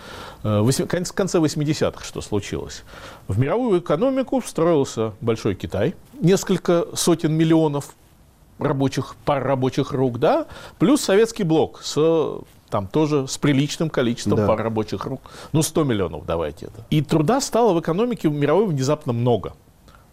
Э, 0.44 0.60
в 0.62 0.88
конце 0.88 1.38
80-х 1.38 2.04
что 2.04 2.22
случилось? 2.22 2.84
В 3.28 3.40
мировую 3.40 3.80
экономику 3.80 4.42
встроился 4.42 5.14
Большой 5.22 5.56
Китай, 5.56 5.96
несколько 6.20 6.88
сотен 6.94 7.34
миллионов 7.34 7.96
рабочих, 8.60 9.16
пар 9.24 9.44
рабочих 9.44 9.92
рук, 9.92 10.20
да, 10.20 10.48
плюс 10.80 11.02
советский 11.02 11.44
блок 11.44 11.82
с 11.84 12.42
там 12.70 12.88
тоже 12.88 13.28
с 13.28 13.38
приличным 13.38 13.90
количеством 13.90 14.38
да. 14.40 14.48
пар 14.48 14.62
рабочих 14.62 15.06
рук. 15.06 15.22
Ну, 15.54 15.62
100 15.62 15.84
миллионов 15.86 16.26
давайте 16.26 16.66
это. 16.66 16.86
И 16.90 17.02
труда 17.02 17.40
стало 17.40 17.74
в 17.74 17.80
экономике 17.80 18.30
мировой 18.30 18.68
внезапно 18.68 19.14
много. 19.14 19.54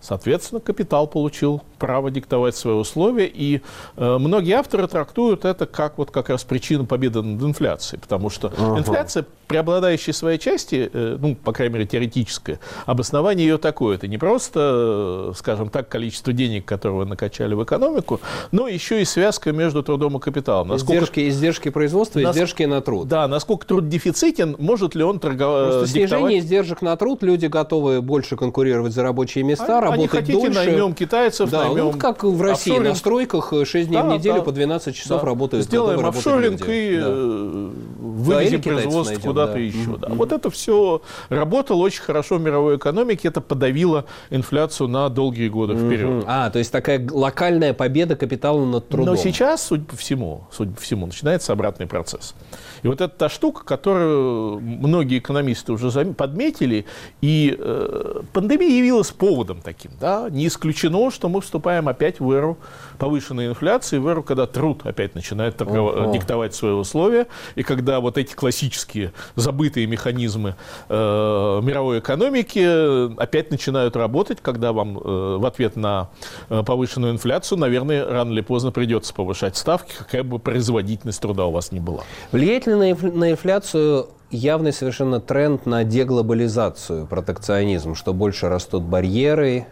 Соответственно, 0.05 0.61
капитал 0.61 1.07
получил 1.07 1.63
право 1.79 2.11
диктовать 2.11 2.55
свои 2.55 2.75
условия, 2.75 3.27
и 3.27 3.63
э, 3.97 4.19
многие 4.19 4.53
авторы 4.53 4.87
трактуют 4.87 5.47
это 5.47 5.65
как 5.65 5.97
вот 5.97 6.11
как 6.11 6.29
раз 6.29 6.45
причину 6.45 6.85
победы 6.85 7.23
над 7.23 7.43
инфляцией, 7.43 8.03
потому 8.03 8.29
что 8.29 8.53
ага. 8.55 8.81
инфляция, 8.81 9.25
преобладающая 9.47 10.13
в 10.13 10.17
своей 10.17 10.39
части, 10.39 10.91
э, 10.93 11.17
ну, 11.21 11.35
по 11.35 11.53
крайней 11.53 11.75
мере, 11.75 11.87
теоретическое, 11.87 12.59
обоснование 12.87 13.47
ее 13.47 13.59
такое, 13.59 13.97
это 13.97 14.09
не 14.09 14.19
просто, 14.19 15.31
э, 15.31 15.33
скажем 15.37 15.69
так, 15.69 15.89
количество 15.89 16.33
денег, 16.33 16.65
которые 16.65 16.99
вы 16.99 17.07
накачали 17.07 17.55
в 17.55 17.63
экономику, 17.63 18.21
но 18.53 18.69
еще 18.69 19.01
и 19.03 19.05
связка 19.05 19.53
между 19.53 19.83
трудом 19.83 20.17
и 20.17 20.21
капиталом. 20.21 20.69
Насколько, 20.69 21.05
издержки, 21.05 21.29
издержки 21.29 21.69
производства, 21.71 22.21
нас, 22.21 22.35
издержки 22.35 22.63
на 22.65 22.81
труд. 22.81 23.09
Да, 23.09 23.29
насколько 23.29 23.67
труд 23.67 23.89
дефицитен, 23.89 24.57
может 24.59 24.95
ли 24.95 25.03
он 25.03 25.19
торговать... 25.19 25.73
Просто 25.73 25.89
снижение 25.89 26.39
издержек 26.41 26.83
на 26.83 26.97
труд, 26.97 27.23
люди 27.23 27.47
готовы 27.47 28.03
больше 28.03 28.37
конкурировать 28.37 28.93
за 28.93 29.03
рабочие 29.03 29.45
места, 29.45 29.79
а, 29.79 29.81
работать 29.81 30.11
хотите, 30.11 30.33
дольше. 30.33 30.55
наймем 30.55 30.95
китайцев, 30.95 31.51
да, 31.51 31.65
наймем... 31.65 31.85
Ну, 31.85 31.93
как 31.93 32.25
в 32.25 32.41
России, 32.41 32.73
офшоринг. 32.73 32.89
на 32.89 32.95
стройках 32.95 33.53
6 33.65 33.89
дней 33.89 33.97
да, 33.97 34.05
в 34.05 34.13
неделю 34.15 34.37
да, 34.37 34.43
по 34.43 34.53
12 34.53 34.95
часов 34.95 35.21
да. 35.21 35.27
работают. 35.27 35.65
Сделаем 35.65 36.05
офшоринг 36.07 36.63
и 36.69 36.99
да. 36.99 38.04
Вывезем 38.15 38.61
да, 38.61 38.71
производство 38.71 39.21
куда-то 39.21 39.53
да. 39.55 39.59
еще. 39.59 39.79
Mm-hmm. 39.79 39.99
Да. 39.99 40.09
Вот 40.11 40.33
это 40.33 40.51
все 40.51 41.03
работало 41.29 41.83
очень 41.83 42.03
хорошо 42.03 42.37
в 42.37 42.41
мировой 42.41 42.77
экономике, 42.77 43.29
это 43.29 43.41
подавило 43.41 44.05
инфляцию 44.31 44.89
на 44.89 45.09
долгие 45.09 45.49
годы 45.49 45.75
mm-hmm. 45.75 45.87
вперед. 45.87 46.25
А, 46.27 46.51
то 46.51 46.59
есть 46.59 46.71
такая 46.71 47.07
локальная 47.11 47.75
победа 47.75 48.17
капитала 48.17 48.65
над 48.65 48.89
трудом. 48.89 49.15
Но 49.15 49.21
сейчас, 49.21 49.67
судя 49.67 49.85
по 49.85 49.97
всему, 49.97 50.45
судя 50.53 50.73
по 50.73 50.81
всему, 50.81 51.07
начинается 51.07 51.53
обратный 51.53 51.87
процесс. 51.87 52.35
И 52.83 52.87
вот 52.87 53.01
это 53.01 53.09
та 53.09 53.29
штука, 53.29 53.65
которую 53.65 54.61
многие 54.61 55.19
экономисты 55.19 55.73
уже 55.73 55.91
подметили, 56.13 56.85
и 57.21 57.57
э, 57.59 58.21
пандемия 58.33 58.69
явилась 58.69 59.11
поводом 59.11 59.61
таким. 59.63 59.93
Да? 60.01 60.29
Не 60.31 60.47
исключено, 60.47 61.11
что 61.11 61.29
мы 61.29 61.41
вступаем 61.41 61.89
опять 61.89 62.21
в 62.21 62.31
эру 62.31 62.59
повышенной 62.99 63.49
инфляции, 63.49 63.99
в 63.99 64.07
эру, 64.07 64.23
когда 64.23 64.47
труд 64.47 64.83
опять 64.85 65.15
начинает 65.15 65.57
торгов... 65.57 66.13
диктовать 66.13 66.55
свои 66.55 66.73
условия, 66.73 67.27
и 67.55 67.63
когда 67.63 68.01
вот 68.01 68.19
эти 68.19 68.35
классические 68.35 69.13
забытые 69.37 69.87
механизмы 69.87 70.57
э, 70.89 70.95
мировой 70.95 71.99
экономики 71.99 73.21
опять 73.21 73.51
начинают 73.51 73.97
работать, 73.97 74.39
когда 74.41 74.73
вам 74.73 74.99
э, 74.99 75.37
в 75.39 75.47
ответ 75.47 75.77
на 75.77 76.11
э, 76.49 76.63
повышенную 76.65 77.13
инфляцию, 77.13 77.59
наверное, 77.59 78.07
рано 78.07 78.33
или 78.33 78.41
поздно 78.41 78.71
придется 78.73 79.15
повышать 79.15 79.57
ставки, 79.57 79.95
какая 79.97 80.23
бы 80.23 80.39
производительность 80.39 81.21
труда 81.21 81.47
у 81.47 81.51
вас 81.51 81.73
ни 81.73 81.79
была. 81.79 82.03
Влияет 82.33 82.67
ли 82.67 82.75
на 82.75 83.31
инфляцию 83.31 84.09
явный 84.31 84.73
совершенно 84.73 85.21
тренд 85.21 85.67
на 85.67 85.85
деглобализацию, 85.85 87.07
протекционизм, 87.07 87.95
что 87.95 88.13
больше 88.13 88.49
растут 88.49 88.83
барьеры, 88.83 89.67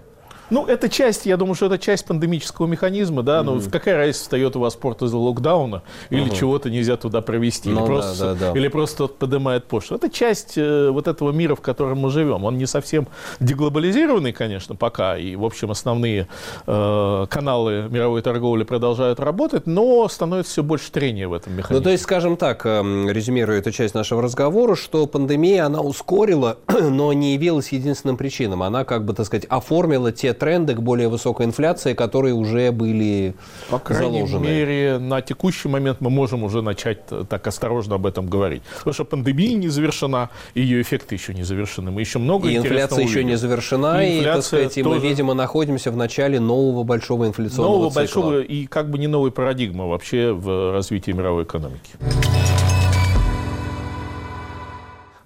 ну, 0.50 0.66
это 0.66 0.88
часть, 0.88 1.26
я 1.26 1.37
думаю, 1.37 1.54
что 1.54 1.66
это 1.66 1.78
часть 1.78 2.06
пандемического 2.06 2.66
механизма, 2.66 3.22
да, 3.22 3.42
но 3.42 3.56
mm-hmm. 3.56 3.70
какая 3.70 3.96
разница 3.96 4.20
встает 4.20 4.56
у 4.56 4.61
вас 4.61 4.75
порт 4.75 5.02
из-за 5.02 5.16
локдауна 5.16 5.82
или 6.11 6.26
uh-huh. 6.26 6.37
чего-то 6.37 6.70
нельзя 6.70 6.96
туда 6.96 7.20
провести, 7.20 7.70
ну, 7.70 7.80
или, 7.80 7.87
просто, 7.87 8.18
да, 8.18 8.34
да, 8.34 8.52
да. 8.52 8.58
или 8.58 8.68
просто 8.68 9.06
поднимает 9.06 9.64
почту. 9.66 9.94
Это 9.94 10.11
часть 10.11 10.56
э, 10.56 10.90
вот 10.90 11.08
этого 11.08 11.32
мира, 11.32 11.54
в 11.54 11.61
котором 11.61 11.99
мы 12.00 12.11
живем. 12.11 12.44
Он 12.44 12.58
не 12.58 12.66
совсем 12.66 13.08
деглобализированный, 13.40 14.32
конечно, 14.32 14.75
пока, 14.75 15.16
и, 15.16 15.37
в 15.37 15.44
общем, 15.44 15.70
основные 15.70 16.28
э, 16.66 17.26
каналы 17.30 17.88
мировой 17.88 18.22
торговли 18.22 18.64
продолжают 18.64 19.20
работать, 19.20 19.66
но 19.66 20.08
становится 20.08 20.52
все 20.52 20.62
больше 20.62 20.90
трения 20.92 21.28
в 21.28 21.32
этом 21.32 21.54
механизме. 21.54 21.78
Ну, 21.78 21.84
то 21.84 21.90
есть, 21.90 22.02
скажем 22.02 22.37
так, 22.37 22.66
э, 22.66 22.82
резюмируя 23.08 23.58
эту 23.58 23.70
часть 23.70 23.94
нашего 23.94 24.22
разговора, 24.22 24.75
что 24.75 25.06
пандемия, 25.06 25.66
она 25.66 25.80
ускорила, 25.80 26.58
но 26.68 27.12
не 27.12 27.34
явилась 27.34 27.72
единственным 27.72 28.16
причиной. 28.16 28.58
Она, 28.66 28.84
как 28.84 29.04
бы, 29.04 29.14
так 29.14 29.26
сказать, 29.26 29.46
оформила 29.46 30.12
те 30.12 30.31
тренды 30.32 30.74
к 30.74 30.80
более 30.80 31.08
высокой 31.08 31.46
инфляции, 31.46 31.94
которые 31.94 32.34
уже 32.34 32.72
были 32.72 33.34
По 33.70 33.78
крайней 33.78 34.26
заложены. 34.26 34.46
мере, 34.46 34.98
на 34.98 35.20
текущий 35.22 35.68
момент 35.68 36.00
мы 36.00 36.10
можем 36.10 36.44
уже 36.44 36.62
начать 36.62 37.00
так 37.28 37.46
осторожно 37.46 37.96
об 37.96 38.06
этом 38.06 38.26
говорить. 38.26 38.62
Потому 38.78 38.94
что 38.94 39.04
пандемия 39.04 39.54
не 39.56 39.68
завершена, 39.68 40.30
ее 40.54 40.80
эффекты 40.82 41.14
еще 41.14 41.34
не 41.34 41.42
завершены. 41.42 41.90
Мы 41.90 42.00
еще 42.00 42.18
много 42.18 42.48
И 42.48 42.56
инфляция 42.56 43.04
еще 43.04 43.24
не 43.24 43.36
завершена, 43.36 44.04
и, 44.04 44.20
и 44.20 44.24
так 44.24 44.42
сказать, 44.42 44.74
тоже... 44.74 44.88
мы, 44.88 44.98
видимо, 44.98 45.34
находимся 45.34 45.90
в 45.90 45.96
начале 45.96 46.40
нового 46.40 46.82
большого 46.82 47.26
инфляционного 47.26 47.72
Нового 47.72 47.88
цикла. 47.90 48.00
большого 48.00 48.40
и 48.40 48.66
как 48.66 48.90
бы 48.90 48.98
не 48.98 49.06
новой 49.06 49.30
парадигмы 49.30 49.88
вообще 49.88 50.32
в 50.32 50.72
развитии 50.72 51.12
мировой 51.12 51.44
экономики. 51.44 51.90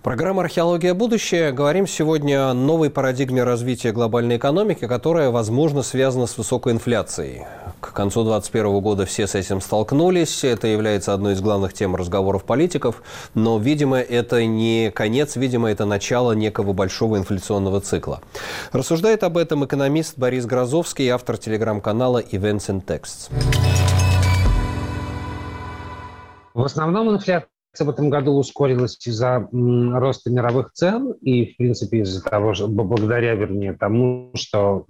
Программа 0.07 0.43
«Археология. 0.43 0.95
Будущее». 0.95 1.51
Говорим 1.51 1.89
сегодня 1.89 2.49
о 2.49 2.55
новой 2.55 2.91
парадигме 2.91 3.43
развития 3.43 3.91
глобальной 3.91 4.37
экономики, 4.37 4.87
которая, 4.87 5.31
возможно, 5.31 5.83
связана 5.83 6.29
с 6.29 6.39
высокой 6.39 6.75
инфляцией. 6.75 7.45
К 7.81 7.93
концу 7.93 8.23
2021 8.23 8.81
года 8.83 9.05
все 9.05 9.27
с 9.27 9.35
этим 9.35 9.61
столкнулись. 9.61 10.45
Это 10.45 10.69
является 10.69 11.13
одной 11.13 11.33
из 11.33 11.41
главных 11.41 11.73
тем 11.73 11.97
разговоров 11.97 12.45
политиков. 12.45 13.03
Но, 13.35 13.59
видимо, 13.59 13.99
это 13.99 14.47
не 14.47 14.93
конец, 14.93 15.35
видимо, 15.35 15.73
это 15.73 15.87
начало 15.87 16.35
некого 16.35 16.73
большого 16.73 17.19
инфляционного 17.19 17.81
цикла. 17.81 18.21
Рассуждает 18.71 19.25
об 19.25 19.37
этом 19.37 19.65
экономист 19.65 20.17
Борис 20.17 20.47
Грозовский, 20.47 21.09
автор 21.09 21.37
телеграм-канала 21.37 22.23
Events 22.23 22.69
in 22.69 22.81
Texts. 22.81 23.29
В 26.55 26.63
основном 26.63 27.11
инфляция 27.11 27.56
в 27.85 27.91
этом 27.91 28.11
году 28.11 28.33
ускорилась 28.33 28.99
из-за 29.07 29.49
роста 29.51 30.31
мировых 30.31 30.73
цен 30.73 31.13
и, 31.21 31.53
в 31.53 31.57
принципе, 31.57 31.99
из-за 32.01 32.23
того, 32.23 32.55
что 32.55 32.69
благодаря, 32.69 33.35
вернее, 33.35 33.75
тому, 33.75 34.31
что 34.35 34.87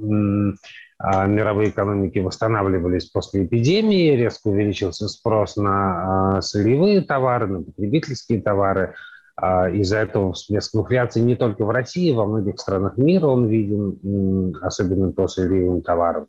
а, 0.99 1.27
мировые 1.27 1.71
экономики 1.71 2.19
восстанавливались 2.19 3.11
после 3.11 3.45
эпидемии, 3.45 4.17
резко 4.17 4.49
увеличился 4.49 5.09
спрос 5.09 5.57
на 5.57 6.37
а, 6.37 6.43
сырьевые 6.43 7.03
товары, 7.03 7.47
на 7.47 7.63
потребительские 7.63 8.41
товары. 8.41 8.95
А, 9.37 9.69
из-за 9.69 9.99
этого 9.99 10.33
всплеск 10.33 10.75
инфляции 10.75 11.21
не 11.21 11.37
только 11.37 11.65
в 11.65 11.71
России, 11.71 12.13
во 12.13 12.25
многих 12.25 12.59
странах 12.59 12.97
мира 12.97 13.27
он 13.27 13.47
виден, 13.47 14.57
особенно 14.63 15.13
по 15.13 15.29
сырьевым 15.29 15.83
товарам. 15.83 16.29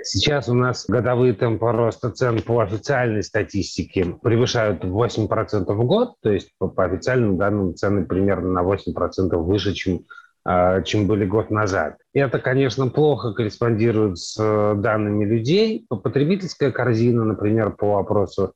Сейчас 0.00 0.48
у 0.48 0.54
нас 0.54 0.86
годовые 0.86 1.32
темпы 1.32 1.72
роста 1.72 2.10
цен 2.10 2.40
по 2.42 2.60
официальной 2.60 3.24
статистике 3.24 4.04
превышают 4.22 4.84
8% 4.84 5.72
в 5.72 5.84
год, 5.84 6.14
то 6.22 6.30
есть 6.30 6.50
по, 6.58 6.68
по 6.68 6.84
официальным 6.84 7.36
данным 7.36 7.74
цены 7.74 8.04
примерно 8.06 8.52
на 8.52 8.62
8% 8.62 9.36
выше, 9.36 9.74
чем, 9.74 10.02
э, 10.48 10.84
чем 10.84 11.08
были 11.08 11.26
год 11.26 11.50
назад. 11.50 11.96
И 12.14 12.20
это, 12.20 12.38
конечно, 12.38 12.86
плохо 12.86 13.32
корреспондирует 13.32 14.18
с 14.18 14.36
э, 14.38 14.74
данными 14.76 15.24
людей. 15.24 15.84
Потребительская 15.88 16.70
корзина, 16.70 17.24
например, 17.24 17.70
по 17.70 17.98
опросу 17.98 18.52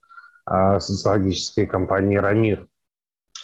э, 0.49 0.79
социологической 0.79 1.67
компании 1.67 2.19
«Рамир», 2.19 2.69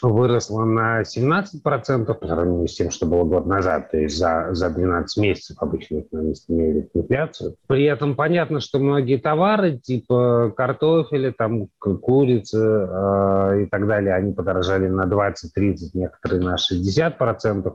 выросла 0.02 0.64
на 0.64 1.02
17% 1.02 2.14
по 2.14 2.26
сравнению 2.26 2.68
с 2.68 2.74
тем, 2.74 2.90
что 2.90 3.06
было 3.06 3.24
год 3.24 3.46
назад, 3.46 3.90
то 3.90 3.98
есть 3.98 4.16
за, 4.16 4.48
за 4.52 4.70
12 4.70 5.22
месяцев 5.22 5.56
обычно 5.60 6.00
экономисты 6.00 6.52
меряют 6.52 6.90
инфляцию. 6.94 7.56
При 7.66 7.84
этом 7.84 8.16
понятно, 8.16 8.60
что 8.60 8.78
многие 8.78 9.16
товары 9.16 9.78
типа 9.78 10.52
картофеля, 10.56 11.32
там, 11.36 11.68
курицы 11.78 12.58
э, 12.58 13.62
и 13.62 13.66
так 13.66 13.86
далее, 13.86 14.14
они 14.14 14.32
подорожали 14.32 14.88
на 14.88 15.04
20-30, 15.04 15.34
некоторые 15.94 16.42
на 16.42 16.56
60%. 16.56 17.74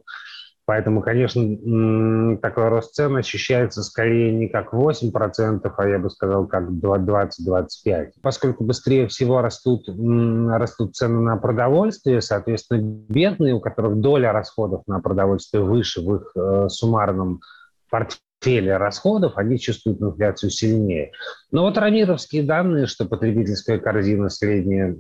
Поэтому, 0.66 1.02
конечно, 1.02 2.38
такой 2.38 2.70
рост 2.70 2.94
цен 2.94 3.18
ощущается 3.18 3.84
скорее 3.84 4.32
не 4.32 4.48
как 4.48 4.74
8%, 4.74 5.74
а 5.78 5.88
я 5.88 6.00
бы 6.00 6.10
сказал, 6.10 6.48
как 6.48 6.70
20-25%. 6.70 8.12
Поскольку 8.22 8.64
быстрее 8.64 9.08
всего 9.08 9.42
растут, 9.42 9.90
растут 9.90 10.96
цены 10.96 11.20
на 11.20 11.36
продовольствие, 11.36 12.22
соответственно, 12.22 12.82
бедные, 13.10 13.56
у 13.56 13.60
которых 13.60 14.00
доля 14.00 14.32
расходов 14.32 14.84
на 14.88 15.02
продовольствие 15.02 15.64
выше 15.64 16.02
в 16.02 16.16
их 16.16 16.32
э, 16.36 16.70
суммарном 16.70 17.42
портфеле, 17.90 18.22
портфеля 18.44 18.78
расходов, 18.78 19.38
они 19.38 19.58
чувствуют 19.58 20.02
инфляцию 20.02 20.50
сильнее. 20.50 21.12
Но 21.52 21.64
вот 21.64 21.78
рамировские 21.78 22.44
данные, 22.44 22.88
что 22.88 23.06
потребительская 23.06 23.80
корзина 23.80 24.30
средняя 24.30 24.96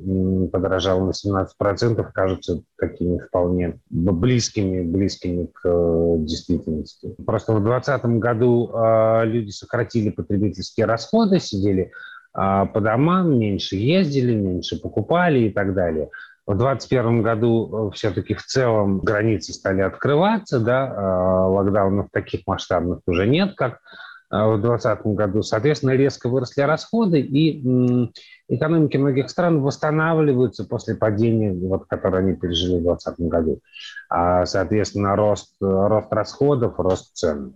подорожала 0.51 1.05
на 1.05 1.11
17%, 1.11 2.11
кажутся 2.13 2.63
такими 2.77 3.19
вполне 3.19 3.79
близкими, 3.89 4.81
близкими 4.83 5.47
к 5.53 5.61
э, 5.65 6.15
действительности. 6.19 7.15
Просто 7.25 7.53
в 7.53 7.63
2020 7.63 8.05
году 8.19 8.71
э, 8.73 9.25
люди 9.25 9.49
сократили 9.49 10.09
потребительские 10.09 10.85
расходы, 10.85 11.39
сидели 11.39 11.91
э, 12.35 12.65
по 12.73 12.79
домам, 12.81 13.37
меньше 13.37 13.75
ездили, 13.75 14.35
меньше 14.35 14.79
покупали 14.79 15.39
и 15.39 15.49
так 15.49 15.73
далее. 15.73 16.09
В 16.45 16.57
2021 16.57 17.21
году 17.21 17.89
э, 17.89 17.95
все-таки 17.95 18.33
в 18.33 18.43
целом 18.43 18.99
границы 18.99 19.53
стали 19.53 19.81
открываться, 19.81 20.59
да, 20.59 20.93
а 20.95 21.47
локдаунов 21.47 22.07
таких 22.11 22.41
масштабных 22.45 22.99
уже 23.07 23.25
нет, 23.25 23.53
как 23.55 23.79
э, 24.29 24.35
в 24.35 24.59
2020 24.59 25.05
году. 25.15 25.41
Соответственно, 25.41 25.91
резко 25.91 26.27
выросли 26.27 26.61
расходы, 26.63 27.21
и 27.21 28.11
экономики 28.49 28.97
многих 28.97 29.29
стран 29.29 29.61
восстанавливаются 29.61 30.65
после 30.65 30.95
падения, 30.95 31.53
вот, 31.53 31.85
которое 31.85 32.17
они 32.17 32.35
пережили 32.35 32.79
в 32.79 32.83
2020 32.83 33.19
году. 33.21 33.59
А, 34.09 34.45
соответственно, 34.45 35.15
рост, 35.15 35.55
рост 35.61 36.11
расходов, 36.11 36.77
рост 36.77 37.15
цен. 37.15 37.53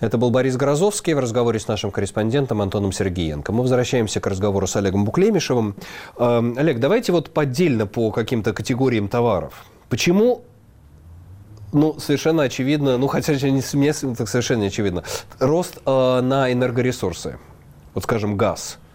Это 0.00 0.16
был 0.16 0.30
Борис 0.30 0.56
Грозовский 0.56 1.12
в 1.14 1.18
разговоре 1.18 1.58
с 1.58 1.66
нашим 1.66 1.90
корреспондентом 1.90 2.62
Антоном 2.62 2.92
Сергеенко. 2.92 3.52
Мы 3.52 3.62
возвращаемся 3.62 4.20
к 4.20 4.26
разговору 4.26 4.66
с 4.66 4.76
Олегом 4.76 5.04
Буклемишевым. 5.04 5.74
Эм, 6.18 6.56
Олег, 6.56 6.78
давайте 6.78 7.12
вот 7.12 7.30
поддельно 7.30 7.86
по 7.86 8.12
каким-то 8.12 8.52
категориям 8.52 9.08
товаров. 9.08 9.64
Почему 9.88 10.42
ну, 11.72 11.98
совершенно 11.98 12.44
очевидно, 12.44 12.96
ну, 12.96 13.08
хотя 13.08 13.34
не 13.34 13.62
мне 13.72 13.92
так 13.92 14.28
совершенно 14.28 14.66
очевидно, 14.66 15.02
рост 15.38 15.78
э, 15.84 16.20
на 16.20 16.50
энергоресурсы. 16.52 17.38
Вот, 17.94 18.04
скажем, 18.04 18.36
газ– 18.36 18.78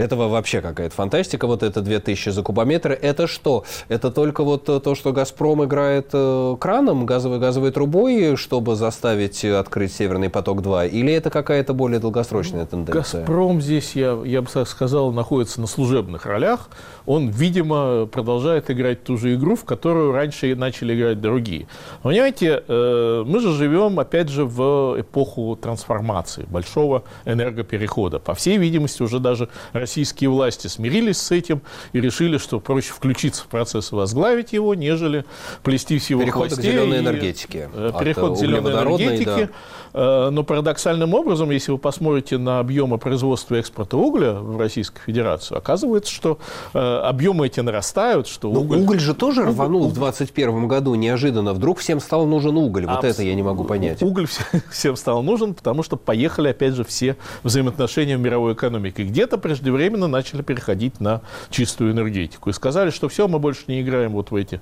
этого 0.00 0.28
вообще 0.28 0.60
какая-то 0.60 0.94
фантастика. 0.94 1.46
Вот 1.46 1.62
это 1.62 1.80
2000 1.80 2.30
за 2.30 2.42
кубометр. 2.42 2.92
Это 3.00 3.26
что? 3.26 3.64
Это 3.88 4.10
только 4.10 4.42
вот 4.44 4.64
то, 4.64 4.94
что 4.94 5.12
«Газпром» 5.12 5.64
играет 5.64 6.10
э, 6.12 6.56
краном, 6.58 7.06
газовой, 7.06 7.38
газовой 7.38 7.70
трубой, 7.70 8.36
чтобы 8.36 8.76
заставить 8.76 9.44
открыть 9.44 9.92
«Северный 9.92 10.30
поток-2»? 10.30 10.88
Или 10.88 11.12
это 11.12 11.30
какая-то 11.30 11.74
более 11.74 12.00
долгосрочная 12.00 12.66
тенденция? 12.66 13.20
«Газпром» 13.20 13.60
здесь, 13.60 13.94
я, 13.94 14.18
я 14.24 14.42
бы 14.42 14.48
сказал, 14.64 15.12
находится 15.12 15.60
на 15.60 15.66
служебных 15.66 16.26
ролях. 16.26 16.68
Он, 17.06 17.28
видимо, 17.28 18.06
продолжает 18.06 18.70
играть 18.70 19.04
ту 19.04 19.16
же 19.16 19.34
игру, 19.34 19.56
в 19.56 19.64
которую 19.64 20.12
раньше 20.12 20.54
начали 20.54 20.94
играть 20.98 21.20
другие. 21.20 21.66
Понимаете, 22.02 22.62
э, 22.66 23.24
мы 23.26 23.40
же 23.40 23.52
живем, 23.52 23.98
опять 24.00 24.28
же, 24.28 24.44
в 24.44 25.00
эпоху 25.00 25.58
трансформации, 25.60 26.46
большого 26.48 27.02
энергоперехода. 27.24 28.18
По 28.18 28.34
всей 28.34 28.56
видимости, 28.56 29.02
уже 29.02 29.18
даже 29.18 29.48
российские 29.90 30.30
власти 30.30 30.68
смирились 30.68 31.18
с 31.18 31.32
этим 31.32 31.62
и 31.92 32.00
решили, 32.00 32.38
что 32.38 32.60
проще 32.60 32.92
включиться 32.92 33.42
в 33.42 33.46
процесс 33.46 33.90
и 33.90 33.94
возглавить 33.96 34.52
его, 34.52 34.76
нежели 34.76 35.24
плестись 35.64 36.06
в 36.06 36.10
его 36.10 36.20
Переход 36.22 36.46
хвосте. 36.46 36.60
к 36.60 36.64
зеленой 36.64 36.98
энергетике. 37.00 37.68
Э, 37.74 37.90
переход 37.98 38.36
к 38.36 38.38
зеленой 38.38 38.72
энергетике. 38.72 39.46
Да. 39.46 39.50
Э, 39.92 40.30
но 40.30 40.44
парадоксальным 40.44 41.12
образом, 41.14 41.50
если 41.50 41.72
вы 41.72 41.78
посмотрите 41.78 42.38
на 42.38 42.60
объемы 42.60 42.98
производства 42.98 43.56
и 43.56 43.58
экспорта 43.58 43.96
угля 43.96 44.34
в 44.34 44.58
Российской 44.58 45.00
Федерации, 45.00 45.56
оказывается, 45.56 46.12
что 46.12 46.38
э, 46.72 46.78
объемы 46.78 47.46
эти 47.46 47.58
нарастают. 47.58 48.28
Что 48.28 48.50
уголь... 48.50 48.78
уголь 48.78 49.00
же 49.00 49.14
тоже 49.14 49.42
рванул 49.44 49.82
уголь... 49.82 49.90
в 49.90 49.94
2021 49.94 50.68
году 50.68 50.94
неожиданно. 50.94 51.52
Вдруг 51.52 51.78
всем 51.80 51.98
стал 51.98 52.26
нужен 52.26 52.56
уголь. 52.56 52.86
Вот 52.86 52.98
Абс... 52.98 53.08
это 53.08 53.22
я 53.22 53.34
не 53.34 53.42
могу 53.42 53.64
понять. 53.64 54.02
Уголь 54.02 54.28
всем 54.70 54.94
стал 54.94 55.22
нужен, 55.22 55.54
потому 55.54 55.82
что 55.82 55.96
поехали, 55.96 56.48
опять 56.48 56.74
же, 56.74 56.84
все 56.84 57.16
взаимоотношения 57.42 58.16
в 58.16 58.20
мировой 58.20 58.52
экономике. 58.52 59.02
Где-то 59.02 59.38
преждевременно 59.70 59.90
временно 59.90 60.08
начали 60.08 60.42
переходить 60.42 61.00
на 61.00 61.20
чистую 61.50 61.92
энергетику. 61.92 62.50
И 62.50 62.52
сказали, 62.52 62.90
что 62.90 63.08
все, 63.08 63.28
мы 63.28 63.38
больше 63.38 63.62
не 63.66 63.80
играем 63.80 64.12
вот 64.12 64.30
в 64.30 64.36
эти 64.36 64.60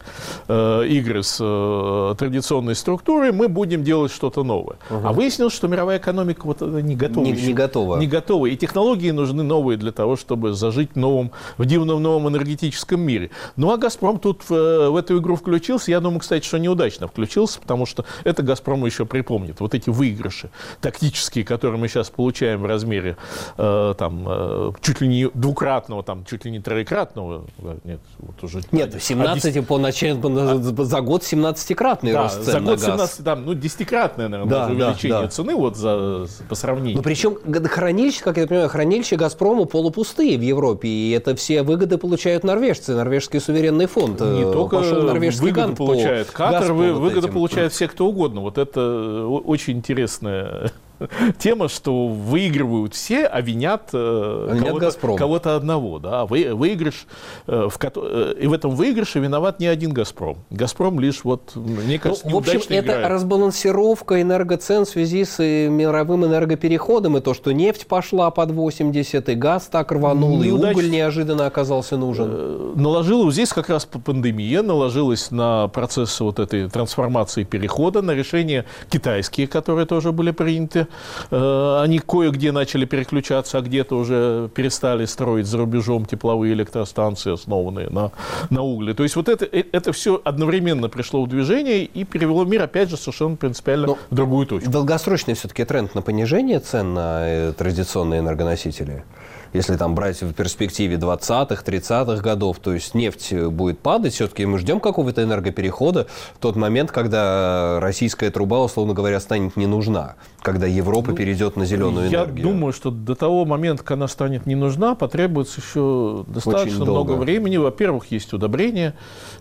э, 0.49 0.87
игры 0.89 1.23
с 1.23 1.39
э, 1.41 2.15
традиционной 2.19 2.75
структурой, 2.75 3.33
мы 3.33 3.49
будем 3.49 3.85
делать 3.85 4.13
что-то 4.13 4.45
новое. 4.45 4.77
Угу. 4.91 5.01
А 5.07 5.13
выяснилось, 5.13 5.55
что 5.55 5.69
мировая 5.69 5.99
экономика 5.99 6.43
вот 6.45 6.61
не 6.61 6.97
готова. 6.97 7.25
Не, 7.25 7.33
не 7.33 7.53
готова. 7.53 7.99
Не 7.99 8.07
готова. 8.07 8.47
И 8.47 8.57
технологии 8.57 9.11
нужны 9.11 9.43
новые 9.43 9.77
для 9.77 9.93
того, 9.93 10.17
чтобы 10.17 10.53
зажить 10.53 10.93
в, 10.95 10.97
новом, 10.97 11.33
в 11.57 11.67
дивном 11.67 12.03
новом 12.03 12.29
энергетическом 12.29 13.01
мире. 13.01 13.31
Ну 13.57 13.71
а 13.71 13.77
«Газпром» 13.77 14.19
тут 14.19 14.43
в, 14.49 14.91
в 14.91 14.97
эту 14.97 15.19
игру 15.19 15.37
включился. 15.37 15.91
Я 15.91 16.01
думаю, 16.01 16.21
кстати, 16.21 16.47
что 16.47 16.59
неудачно 16.59 17.09
включился, 17.09 17.61
потому 17.61 17.87
что 17.87 18.05
это 18.25 18.43
«Газпром» 18.43 18.87
еще 18.87 19.05
припомнит. 19.05 19.61
Вот 19.61 19.75
эти 19.75 19.91
выигрыши 19.91 20.51
тактические, 20.81 21.45
которые 21.45 21.81
мы 21.81 21.89
сейчас 21.89 22.11
получаем 22.11 22.61
в 22.63 22.67
размере 22.67 23.17
э, 23.57 23.95
там, 23.99 24.25
э, 24.27 24.73
чуть 24.81 24.98
ли 25.01 25.09
не 25.09 25.29
двукратного, 25.29 26.03
там, 26.03 26.25
чуть 26.25 26.45
ли 26.45 26.51
не 26.51 26.61
троекратного. 26.61 27.45
Нет, 27.85 28.01
вот 28.19 28.43
уже... 28.43 28.61
Нет, 28.73 29.01
17 29.01 29.57
а, 29.57 29.63
по 29.63 29.79
началу, 29.79 30.21
а, 30.25 30.59
за 30.59 31.01
год 31.01 31.23
17-кратный 31.23 32.13
да, 32.13 32.23
рост 32.25 32.45
цен 32.45 32.53
за 32.53 32.61
год 32.61 32.81
17, 32.81 33.25
там, 33.25 33.45
ну, 33.47 33.53
10-кратное, 33.55 34.29
наверное, 34.29 34.51
да, 34.51 34.67
даже 34.67 34.75
увеличение 34.75 35.23
да. 35.23 35.29
цены 35.29 35.55
вот 35.55 35.77
за, 35.77 36.27
по 36.49 36.55
сравнению. 36.55 36.97
Ну, 36.97 37.03
причем 37.03 37.39
хранилища, 37.69 38.23
как 38.25 38.37
я 38.37 38.47
понимаю, 38.47 38.69
хранилища 38.69 39.17
«Газпрома» 39.17 39.65
полупустые 39.65 40.39
в 40.39 40.43
Европе, 40.43 40.89
и 40.89 41.11
это 41.11 41.35
все 41.37 41.63
выгоды 41.63 41.99
получают 41.99 42.45
норвежцы, 42.45 42.95
норвежский 42.95 43.41
суверенный 43.41 43.87
фонд. 43.87 44.21
Не 44.21 44.49
э, 44.49 44.53
только 44.53 44.79
выгоды 44.79 45.75
получает 45.75 46.31
Катар, 46.31 46.73
выгоды 46.73 47.29
получают 47.29 47.73
все, 47.73 47.89
кто 47.89 48.07
угодно. 48.07 48.41
Вот 48.41 48.59
это 48.59 49.27
очень 49.27 49.79
интересная 49.79 50.73
тема, 51.39 51.69
что 51.69 52.09
выигрывают 52.09 52.95
все, 52.95 53.27
а 53.27 53.41
винят, 53.41 53.91
э, 53.93 54.59
кого-то, 54.65 55.17
кого-то 55.17 55.57
одного. 55.57 55.99
Да? 55.99 56.27
Вы, 56.27 56.55
выигрыш, 56.55 57.07
э, 57.47 57.69
в, 57.71 57.79
э, 57.83 58.35
и 58.41 58.47
в 58.47 58.53
этом 58.53 58.73
выигрыше 58.73 59.21
виноват 59.21 59.61
не 59.61 59.67
один 59.67 59.93
«Газпром». 59.93 60.39
«Газпром» 60.51 61.01
лишь, 61.01 61.25
вот, 61.25 61.53
мне 61.55 61.99
кажется, 61.99 62.29
ну, 62.29 62.35
В 62.35 62.39
общем, 62.39 62.61
это 62.69 62.93
играет. 62.93 63.11
разбалансировка 63.11 64.21
энергоцен 64.23 64.85
в 64.85 64.89
связи 64.89 65.25
с 65.25 65.39
мировым 65.43 66.25
энергопереходом, 66.25 67.17
и 67.17 67.21
то, 67.21 67.35
что 67.35 67.53
нефть 67.53 67.87
пошла 67.87 68.31
под 68.31 68.51
80, 68.51 69.29
и 69.29 69.35
газ 69.35 69.69
так 69.71 69.93
рванул, 69.93 70.43
и 70.43 70.51
уголь 70.51 70.91
неожиданно 70.91 71.47
оказался 71.47 71.97
нужен. 71.97 72.81
Наложила 72.81 73.31
здесь 73.31 73.53
как 73.53 73.69
раз 73.69 73.87
пандемия, 73.87 74.63
наложилась 74.63 75.31
на 75.31 75.69
процесс 75.69 76.21
вот 76.21 76.39
этой 76.39 76.69
трансформации 76.69 77.45
перехода, 77.45 78.03
на 78.03 78.13
решения 78.13 78.65
китайские, 78.91 79.47
которые 79.47 79.87
тоже 79.87 80.13
были 80.13 80.31
приняты 80.31 80.88
Э, 81.31 81.81
они 81.83 81.99
кое-где 81.99 82.53
начали 82.53 82.85
переключаться, 82.85 83.59
а 83.59 83.61
где-то 83.61 83.97
уже 83.97 84.51
перестали 84.55 85.05
строить 85.05 85.47
за 85.47 85.59
рубежом 85.59 86.05
тепловые 86.05 86.55
электростанции, 86.55 87.33
основанные 87.35 87.91
на, 87.91 88.13
на 88.51 88.63
угле. 88.63 88.95
То 88.95 89.03
есть 89.03 89.17
вот 89.17 89.29
это, 89.29 89.45
э, 89.45 89.65
это 89.73 89.93
все 89.93 90.21
одновременно 90.25 90.89
пришло 90.89 91.25
в 91.25 91.29
движение 91.29 91.85
и 91.85 92.05
перевело 92.05 92.45
мир, 92.45 92.63
опять 92.63 92.91
же, 92.91 92.97
совершенно 92.97 93.37
принципиально 93.37 93.87
Но 93.89 93.99
в 94.11 94.15
другую 94.15 94.47
точку. 94.47 94.71
Долгосрочный 94.71 95.35
все-таки 95.35 95.65
тренд 95.65 95.95
на 95.95 96.03
понижение 96.03 96.61
цен 96.61 96.95
на 96.95 97.21
э, 97.23 97.53
традиционные 97.53 98.21
энергоносители? 98.21 99.05
Если 99.53 99.77
там 99.77 99.95
брать 99.95 100.21
в 100.23 100.33
перспективе 100.33 100.97
20-х, 100.97 101.63
30-х 101.65 102.23
годов, 102.23 102.59
то 102.59 102.73
есть 102.73 102.95
нефть 102.95 103.33
будет 103.33 103.79
падать, 103.79 104.15
все-таки 104.15 104.47
мы 104.47 104.59
ждем 104.59 104.81
какого-то 104.81 105.23
энергоперехода 105.23 106.07
в 106.35 106.39
тот 106.39 106.57
момент, 106.57 106.93
когда 106.93 107.79
российская 107.81 108.31
труба, 108.31 108.63
условно 108.63 108.95
говоря, 108.95 109.21
станет 109.21 109.57
не 109.57 109.67
нужна, 109.67 110.17
когда 110.43 110.67
Европа 110.67 111.11
ну, 111.11 111.17
перейдет 111.17 111.57
на 111.57 111.65
зеленую 111.65 112.11
я 112.11 112.25
энергию. 112.25 112.47
Я 112.47 112.53
думаю, 112.53 112.73
что 112.73 112.91
до 112.91 113.15
того 113.15 113.45
момента, 113.45 113.83
когда 113.83 113.99
она 113.99 114.09
станет 114.09 114.47
не 114.47 114.55
нужна, 114.55 114.95
потребуется 114.95 115.61
еще 115.61 116.25
достаточно 116.27 116.85
много 116.85 117.13
времени. 117.13 117.57
Во-первых, 117.57 118.11
есть 118.11 118.33
удобрения, 118.33 118.95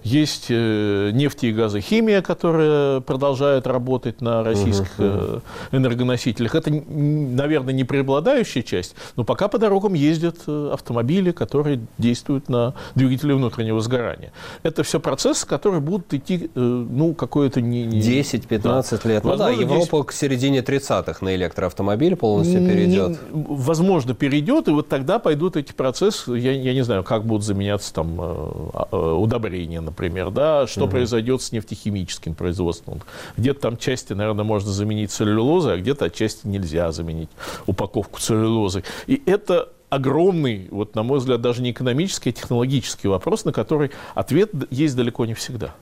есть 0.03 0.47
э, 0.49 1.11
нефти 1.13 1.47
и 1.47 1.51
газохимия, 1.53 2.21
которая 2.21 3.01
продолжает 3.01 3.67
работать 3.67 4.21
на 4.21 4.43
российских 4.43 4.99
uh-huh. 4.99 5.41
энергоносителях. 5.71 6.55
Это, 6.55 6.71
наверное, 6.71 7.73
не 7.73 7.83
преобладающая 7.83 8.63
часть, 8.63 8.95
но 9.15 9.23
пока 9.23 9.47
по 9.47 9.57
дорогам 9.57 9.93
ездят 9.97 10.37
э, 10.47 10.71
автомобили, 10.73 11.31
которые 11.31 11.81
действуют 11.97 12.49
на 12.49 12.73
двигатели 12.95 13.33
внутреннего 13.33 13.79
сгорания. 13.81 14.31
Это 14.63 14.83
все 14.83 14.99
процессы, 14.99 15.45
которые 15.45 15.81
будут 15.81 16.13
идти, 16.13 16.49
э, 16.53 16.59
ну, 16.59 17.13
какое-то... 17.13 17.61
Не, 17.61 17.85
не... 17.85 17.99
10-15 17.99 19.01
да. 19.03 19.09
лет. 19.09 19.23
Ну 19.23 19.35
да, 19.35 19.49
Европа 19.49 19.97
10... 19.97 20.07
к 20.07 20.11
середине 20.11 20.59
30-х 20.59 21.25
на 21.25 21.35
электроавтомобиль 21.35 22.15
полностью 22.15 22.65
перейдет. 22.65 23.19
Не, 23.33 23.45
возможно, 23.47 24.13
перейдет, 24.13 24.67
и 24.67 24.71
вот 24.71 24.87
тогда 24.87 25.19
пойдут 25.19 25.57
эти 25.57 25.71
процессы, 25.71 26.31
я, 26.31 26.51
я 26.51 26.73
не 26.73 26.83
знаю, 26.83 27.03
как 27.03 27.25
будут 27.25 27.43
заменяться 27.43 27.93
там 27.93 28.17
а, 28.19 29.15
удобрения, 29.15 29.81
например, 29.81 30.31
да, 30.31 30.67
что 30.67 30.83
угу. 30.83 30.91
произойдет 30.91 31.41
с 31.41 31.51
нефтехимическим 31.51 32.35
производством. 32.35 33.01
Где-то 33.37 33.61
там 33.61 33.77
части, 33.77 34.13
наверное, 34.13 34.45
можно 34.45 34.71
заменить 34.71 35.11
целлюлозой, 35.11 35.75
а 35.75 35.77
где-то 35.77 36.05
отчасти 36.05 36.47
нельзя 36.47 36.91
заменить 36.91 37.29
упаковку 37.65 38.19
целлюлозы. 38.19 38.83
И 39.07 39.21
это 39.25 39.69
огромный, 39.89 40.67
вот 40.71 40.95
на 40.95 41.03
мой 41.03 41.19
взгляд, 41.19 41.41
даже 41.41 41.61
не 41.61 41.71
экономический, 41.71 42.29
а 42.29 42.33
технологический 42.33 43.07
вопрос, 43.07 43.45
на 43.45 43.53
который 43.53 43.91
ответ 44.15 44.51
есть 44.69 44.95
далеко 44.95 45.25
не 45.25 45.33
всегда. 45.33 45.73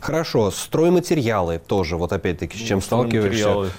Хорошо, 0.00 0.50
стройматериалы 0.50 1.60
тоже, 1.64 1.96
вот 1.96 2.12
опять-таки, 2.12 2.58
с 2.58 2.60
чем 2.60 2.78
ну, 2.78 2.82
сталкиваешься? 2.82 3.70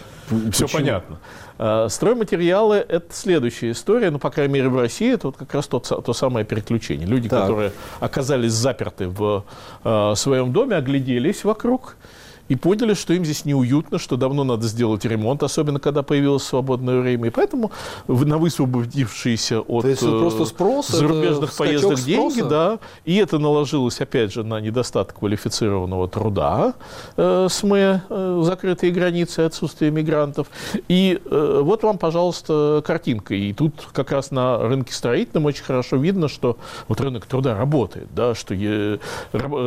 Все 0.52 0.68
понятно. 0.70 1.20
А, 1.58 1.90
стройматериалы– 1.90 2.76
это 2.88 3.14
следующая 3.14 3.72
история, 3.72 4.10
ну, 4.10 4.20
по 4.20 4.30
крайней 4.30 4.54
мере, 4.54 4.70
в 4.70 4.80
России 4.80 5.14
это 5.14 5.28
вот 5.28 5.38
как 5.38 5.54
раз 5.54 5.68
то, 5.68 5.80
то 5.80 6.14
самое 6.14 6.46
переключение. 6.46 7.06
Люди, 7.06 7.28
так. 7.28 7.42
которые 7.42 7.74
оказались 8.00 8.54
заперты 8.54 9.10
в 9.10 9.44
э, 9.84 10.14
своем 10.16 10.54
доме, 10.54 10.78
огляделись 10.78 11.44
вокруг– 11.44 11.98
и 12.50 12.56
поняли, 12.56 12.94
что 12.94 13.14
им 13.14 13.24
здесь 13.24 13.46
неуютно, 13.46 13.98
что 13.98 14.18
давно 14.18 14.44
надо 14.44 14.68
сделать 14.68 15.06
ремонт, 15.06 15.44
особенно 15.44 15.80
когда 15.80 16.04
появилось 16.04 16.44
свободное 16.44 17.00
время. 17.00 17.28
И 17.28 17.30
поэтому 17.30 17.72
на 18.08 18.38
высвободившиеся 18.38 19.62
от 19.62 19.84
просто 19.84 20.46
спрос, 20.46 20.88
зарубежных 20.90 21.56
поездок 21.56 21.98
спроса? 21.98 22.06
деньги, 22.06 22.42
да, 22.42 22.80
и 23.06 23.16
это 23.16 23.40
наложилось, 23.40 24.02
опять 24.02 24.34
же, 24.34 24.44
на 24.44 24.60
недостаток 24.60 25.20
квалифицированного 25.20 26.08
труда, 26.08 26.74
э, 27.16 27.48
СМЭ, 27.50 28.02
э, 28.10 28.42
закрытые 28.44 28.92
границы, 28.92 29.42
отсутствие 29.42 29.92
мигрантов. 29.92 30.48
И 30.88 31.20
э, 31.24 31.60
вот 31.64 31.84
вам, 31.84 31.98
пожалуйста, 31.98 32.84
картинка. 32.86 33.36
И 33.36 33.54
тут 33.54 33.88
как 33.94 34.12
раз 34.12 34.32
на 34.32 34.58
рынке 34.58 34.94
строительном 34.94 35.46
очень 35.46 35.64
хорошо 35.64 35.98
видно, 35.98 36.28
что 36.28 36.58
вот 36.88 37.00
рынок 37.00 37.26
труда 37.26 37.56
работает, 37.58 38.08
да, 38.14 38.36
что 38.36 38.54
е- 38.54 39.00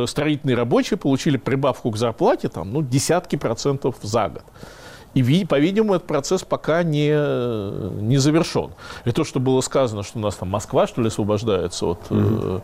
строительные 0.07 0.55
рабочие 0.55 0.97
получили 0.97 1.37
прибавку 1.37 1.91
к 1.91 1.97
зарплате, 1.97 2.49
там, 2.49 2.66
там, 2.67 2.73
ну, 2.73 2.81
десятки 2.81 3.35
процентов 3.35 3.95
за 4.01 4.29
год. 4.29 4.43
И, 5.13 5.45
по-видимому, 5.45 5.95
этот 5.95 6.05
процесс 6.05 6.43
пока 6.43 6.83
не, 6.83 7.09
не 8.01 8.17
завершен. 8.17 8.69
И 9.05 9.11
то, 9.11 9.23
что 9.23 9.39
было 9.39 9.61
сказано, 9.61 10.03
что 10.03 10.19
у 10.19 10.21
нас 10.21 10.35
там 10.35 10.49
Москва, 10.49 10.85
что 10.85 11.01
ли, 11.01 11.07
освобождается 11.07 11.87
от 11.87 11.99
mm-hmm. 12.09 12.61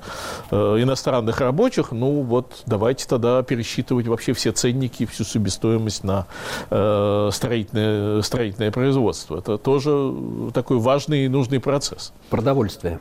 э, 0.52 0.78
э, 0.78 0.84
иностранных 0.84 1.40
рабочих, 1.40 1.92
ну 1.92 2.22
вот 2.22 2.62
давайте 2.68 3.08
тогда 3.08 3.42
пересчитывать 3.42 4.06
вообще 4.06 4.34
все 4.34 4.52
ценники, 4.52 5.08
всю 5.08 5.24
себестоимость 5.24 6.04
на 6.04 6.28
э, 6.70 7.30
строительное, 7.34 8.22
строительное 8.22 8.72
производство. 8.72 9.40
Это 9.40 9.58
тоже 9.58 10.14
такой 10.54 10.78
важный 10.78 11.26
и 11.26 11.30
нужный 11.30 11.60
процесс. 11.60 12.14
Продовольствие. 12.30 13.00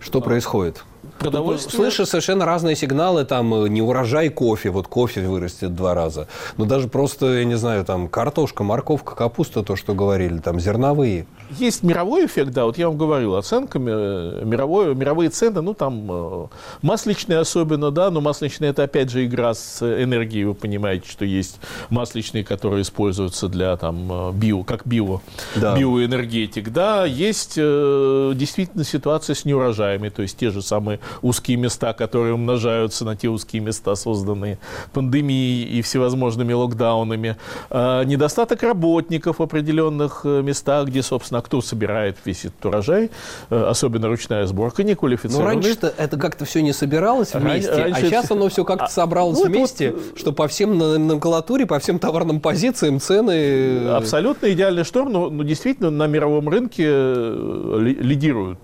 Что 0.00 0.20
а. 0.20 0.22
происходит? 0.22 0.84
Продовольствие. 1.18 1.76
Слышишь 1.76 2.08
совершенно 2.08 2.44
разные 2.44 2.76
сигналы, 2.76 3.24
там 3.24 3.54
э, 3.54 3.68
не 3.68 3.82
урожай 3.82 4.28
кофе, 4.28 4.70
вот 4.70 4.88
кофе 4.88 5.22
вырастет 5.22 5.74
два 5.74 5.94
раза, 5.94 6.28
но 6.56 6.64
даже 6.64 6.88
просто, 6.88 7.38
я 7.38 7.44
не 7.44 7.56
знаю, 7.56 7.84
там 7.84 8.08
картошка, 8.08 8.64
морковка, 8.64 9.14
капуста, 9.14 9.62
то, 9.62 9.76
что 9.76 9.94
говорили, 9.94 10.38
там 10.38 10.60
зерновые. 10.60 11.26
Есть 11.50 11.82
мировой 11.82 12.26
эффект, 12.26 12.52
да, 12.52 12.64
вот 12.64 12.78
я 12.78 12.88
вам 12.88 12.98
говорил, 12.98 13.36
оценками, 13.36 13.90
э, 13.90 14.44
мировой, 14.44 14.94
мировые 14.94 15.30
цены, 15.30 15.60
ну 15.62 15.74
там 15.74 16.06
э, 16.10 16.46
масличные 16.82 17.38
особенно, 17.38 17.90
да, 17.90 18.10
но 18.10 18.20
масличные 18.20 18.70
это 18.70 18.82
опять 18.82 19.10
же 19.10 19.24
игра 19.24 19.54
с 19.54 19.82
энергией, 19.82 20.44
вы 20.44 20.54
понимаете, 20.54 21.08
что 21.08 21.24
есть 21.24 21.58
масличные, 21.90 22.44
которые 22.44 22.82
используются 22.82 23.48
для 23.48 23.76
там 23.76 24.32
био, 24.38 24.62
как 24.62 24.86
био, 24.86 25.20
да. 25.56 25.76
биоэнергетик, 25.78 26.70
да, 26.70 27.04
есть 27.04 27.54
э, 27.56 28.32
действительно 28.34 28.84
ситуация 28.84 29.34
с 29.34 29.44
неурожаями, 29.44 30.10
то 30.10 30.22
есть 30.22 30.36
те 30.36 30.50
же 30.50 30.62
самые 30.62 31.00
узкие 31.22 31.56
места, 31.56 31.92
которые 31.94 32.34
умножаются 32.34 33.04
на 33.04 33.16
те 33.16 33.28
узкие 33.28 33.62
места, 33.62 33.94
созданные 33.94 34.58
пандемией 34.92 35.78
и 35.78 35.82
всевозможными 35.82 36.52
локдаунами. 36.52 37.36
Недостаток 37.70 38.62
работников 38.62 39.38
в 39.38 39.42
определенных 39.42 40.22
э, 40.24 40.42
местах, 40.42 40.88
где, 40.88 41.02
собственно, 41.02 41.37
кто 41.40 41.60
собирает 41.60 42.16
весь 42.24 42.44
этот 42.44 42.64
урожай, 42.66 43.10
э, 43.50 43.64
особенно 43.64 44.08
ручная 44.08 44.46
сборка, 44.46 44.82
неквалифицированная. 44.82 45.54
Ну, 45.56 45.62
раньше 45.62 45.92
это 45.96 46.16
как-то 46.16 46.44
все 46.44 46.62
не 46.62 46.72
собиралось 46.72 47.34
вместе, 47.34 47.70
а 47.70 47.78
раньше... 47.78 48.00
а 48.00 48.04
сейчас 48.04 48.30
оно 48.30 48.48
все 48.48 48.64
как-то 48.64 48.86
собралось 48.86 49.38
ну, 49.38 49.46
вместе, 49.46 49.92
вот... 49.92 50.18
что 50.18 50.32
по 50.32 50.48
всем 50.48 50.76
номенклатуре, 50.78 51.66
по 51.66 51.78
всем 51.78 51.98
товарным 51.98 52.40
позициям 52.40 53.00
цены... 53.00 53.32
Э, 53.32 53.96
Абсолютно 53.96 54.52
идеальный 54.52 54.84
шторм, 54.84 55.12
но, 55.12 55.30
но 55.30 55.42
действительно 55.42 55.90
на 55.90 56.06
мировом 56.06 56.48
рынке 56.48 56.84
лидирует 56.88 58.58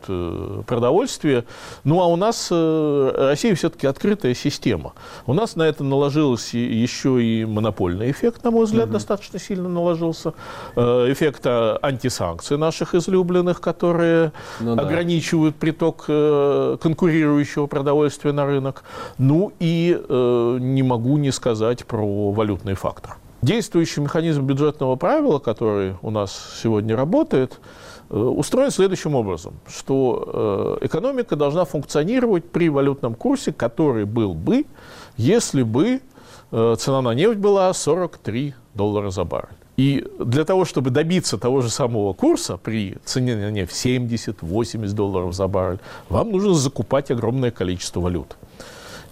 продовольствие. 0.67 1.45
Ну, 1.85 2.01
а 2.01 2.07
у 2.07 2.17
нас 2.17 2.49
э, 2.51 3.11
Россия 3.15 3.55
все-таки 3.55 3.87
открытая 3.87 4.35
система. 4.35 4.93
У 5.27 5.33
нас 5.33 5.57
на 5.57 5.63
это 5.63 5.85
наложился 5.85 6.59
еще 6.59 7.23
и 7.23 7.45
монопольный 7.45 8.11
эффект, 8.11 8.45
на 8.45 8.51
мой 8.51 8.65
взгляд, 8.65 8.87
угу. 8.87 8.95
достаточно 8.95 9.39
сильно 9.39 9.69
наложился. 9.69 10.35
Э, 10.77 11.07
эффект 11.11 11.43
а, 11.45 11.79
антисанкций 11.83 12.57
наших 12.67 12.95
излюбленных, 12.95 13.61
которые 13.61 14.33
ну, 14.61 14.75
да. 14.75 14.83
ограничивают 14.83 15.57
приток 15.57 16.05
э, 16.09 16.77
конкурирующего 16.81 17.67
продовольствия 17.67 18.33
на 18.33 18.47
рынок. 18.47 18.85
Ну 19.19 19.53
и 19.61 20.01
не 20.61 20.83
могу 20.83 21.17
не 21.19 21.31
сказать 21.31 21.85
про 21.85 22.31
валютный 22.33 22.75
фактор. 22.75 23.17
Действующий 23.43 24.01
механизм 24.01 24.43
бюджетного 24.43 24.97
правила, 24.97 25.39
который 25.39 25.95
у 26.03 26.11
нас 26.11 26.59
сегодня 26.63 26.97
работает, 26.97 27.61
Э, 28.11 28.17
устроен 28.17 28.71
следующим 28.71 29.15
образом, 29.15 29.55
что 29.67 30.79
э, 30.81 30.87
экономика 30.87 31.37
должна 31.37 31.65
функционировать 31.65 32.49
при 32.51 32.69
валютном 32.69 33.15
курсе, 33.15 33.53
который 33.53 34.05
был 34.05 34.35
бы, 34.35 34.67
если 35.17 35.63
бы 35.63 36.01
э, 36.53 36.77
цена 36.79 37.03
на 37.03 37.15
нефть 37.15 37.39
была 37.39 37.73
43 37.73 38.55
доллара 38.75 39.11
за 39.11 39.25
баррель. 39.25 39.57
И 39.77 40.07
для 40.21 40.45
того, 40.45 40.65
чтобы 40.65 40.91
добиться 40.91 41.37
того 41.37 41.61
же 41.61 41.71
самого 41.71 42.13
курса 42.13 42.57
при 42.57 42.97
цене 43.05 43.35
на 43.37 43.51
нефть 43.51 43.87
70-80 43.87 44.93
долларов 44.93 45.35
за 45.35 45.49
баррель, 45.49 45.81
вам 46.09 46.31
нужно 46.31 46.55
закупать 46.55 47.11
огромное 47.11 47.51
количество 47.51 48.01
валют. 48.01 48.37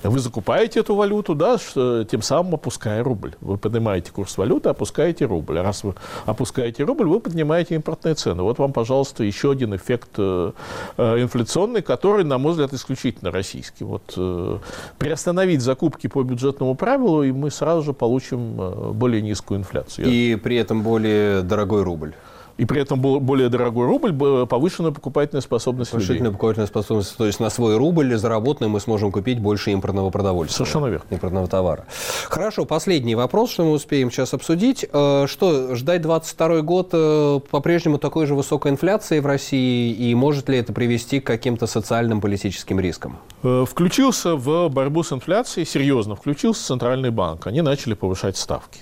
Вы 0.02 0.18
закупаете 0.18 0.80
эту 0.80 0.94
валюту, 0.94 1.34
да, 1.34 1.58
тем 2.04 2.22
самым 2.22 2.54
опуская 2.54 3.02
рубль. 3.02 3.34
Вы 3.40 3.56
поднимаете 3.56 4.10
курс 4.10 4.36
валюты, 4.36 4.68
опускаете 4.68 5.26
рубль. 5.26 5.58
А 5.58 5.62
раз 5.62 5.84
вы 5.84 5.94
опускаете 6.26 6.84
рубль, 6.84 7.06
вы 7.06 7.20
поднимаете 7.20 7.76
импортные 7.76 8.14
цены. 8.14 8.42
Вот 8.42 8.58
вам, 8.58 8.72
пожалуйста, 8.72 9.24
еще 9.24 9.52
один 9.52 9.74
эффект 9.76 10.10
э, 10.18 10.52
э, 10.96 11.22
инфляционный, 11.22 11.82
который, 11.82 12.24
на 12.24 12.38
мой 12.38 12.52
взгляд, 12.52 12.72
исключительно 12.72 13.30
российский. 13.30 13.84
Вот 13.84 14.14
э, 14.16 14.58
приостановить 14.98 15.62
закупки 15.62 16.06
по 16.08 16.22
бюджетному 16.22 16.74
правилу, 16.74 17.22
и 17.22 17.32
мы 17.32 17.50
сразу 17.50 17.82
же 17.82 17.92
получим 17.92 18.92
более 18.92 19.22
низкую 19.22 19.60
инфляцию. 19.60 20.06
И 20.08 20.36
при 20.36 20.56
этом 20.56 20.82
более 20.82 21.42
дорогой 21.42 21.82
рубль 21.82 22.14
и 22.58 22.64
при 22.64 22.80
этом 22.80 23.00
был 23.00 23.20
более 23.20 23.48
дорогой 23.48 23.86
рубль, 23.86 24.12
повышенная 24.46 24.90
покупательная 24.92 25.40
способность 25.42 25.90
Повышенная 25.90 26.18
людей. 26.18 26.32
покупательная 26.32 26.66
способность. 26.66 27.16
То 27.16 27.26
есть 27.26 27.40
на 27.40 27.50
свой 27.50 27.76
рубль 27.76 28.14
заработанный 28.16 28.70
мы 28.70 28.80
сможем 28.80 29.10
купить 29.10 29.40
больше 29.40 29.70
импортного 29.72 30.10
продовольствия. 30.10 30.56
Совершенно 30.56 30.86
верно. 30.86 31.06
Импортного 31.10 31.48
товара. 31.48 31.86
Хорошо, 32.28 32.64
последний 32.64 33.14
вопрос, 33.14 33.50
что 33.50 33.64
мы 33.64 33.72
успеем 33.72 34.10
сейчас 34.10 34.34
обсудить. 34.34 34.86
Э, 34.92 35.26
что, 35.28 35.74
ждать 35.74 36.02
22 36.02 36.60
год 36.62 36.90
э, 36.92 37.40
по-прежнему 37.50 37.98
такой 37.98 38.26
же 38.26 38.34
высокой 38.34 38.72
инфляции 38.72 39.20
в 39.20 39.26
России? 39.26 39.92
И 39.92 40.14
может 40.14 40.48
ли 40.48 40.58
это 40.58 40.72
привести 40.72 41.20
к 41.20 41.26
каким-то 41.26 41.66
социальным 41.66 42.20
политическим 42.20 42.80
рискам? 42.80 43.18
Э, 43.42 43.64
включился 43.68 44.36
в 44.36 44.68
борьбу 44.68 45.02
с 45.02 45.12
инфляцией, 45.12 45.66
серьезно 45.66 46.16
включился 46.16 46.64
Центральный 46.66 47.10
банк. 47.10 47.46
Они 47.46 47.62
начали 47.62 47.94
повышать 47.94 48.36
ставки. 48.36 48.80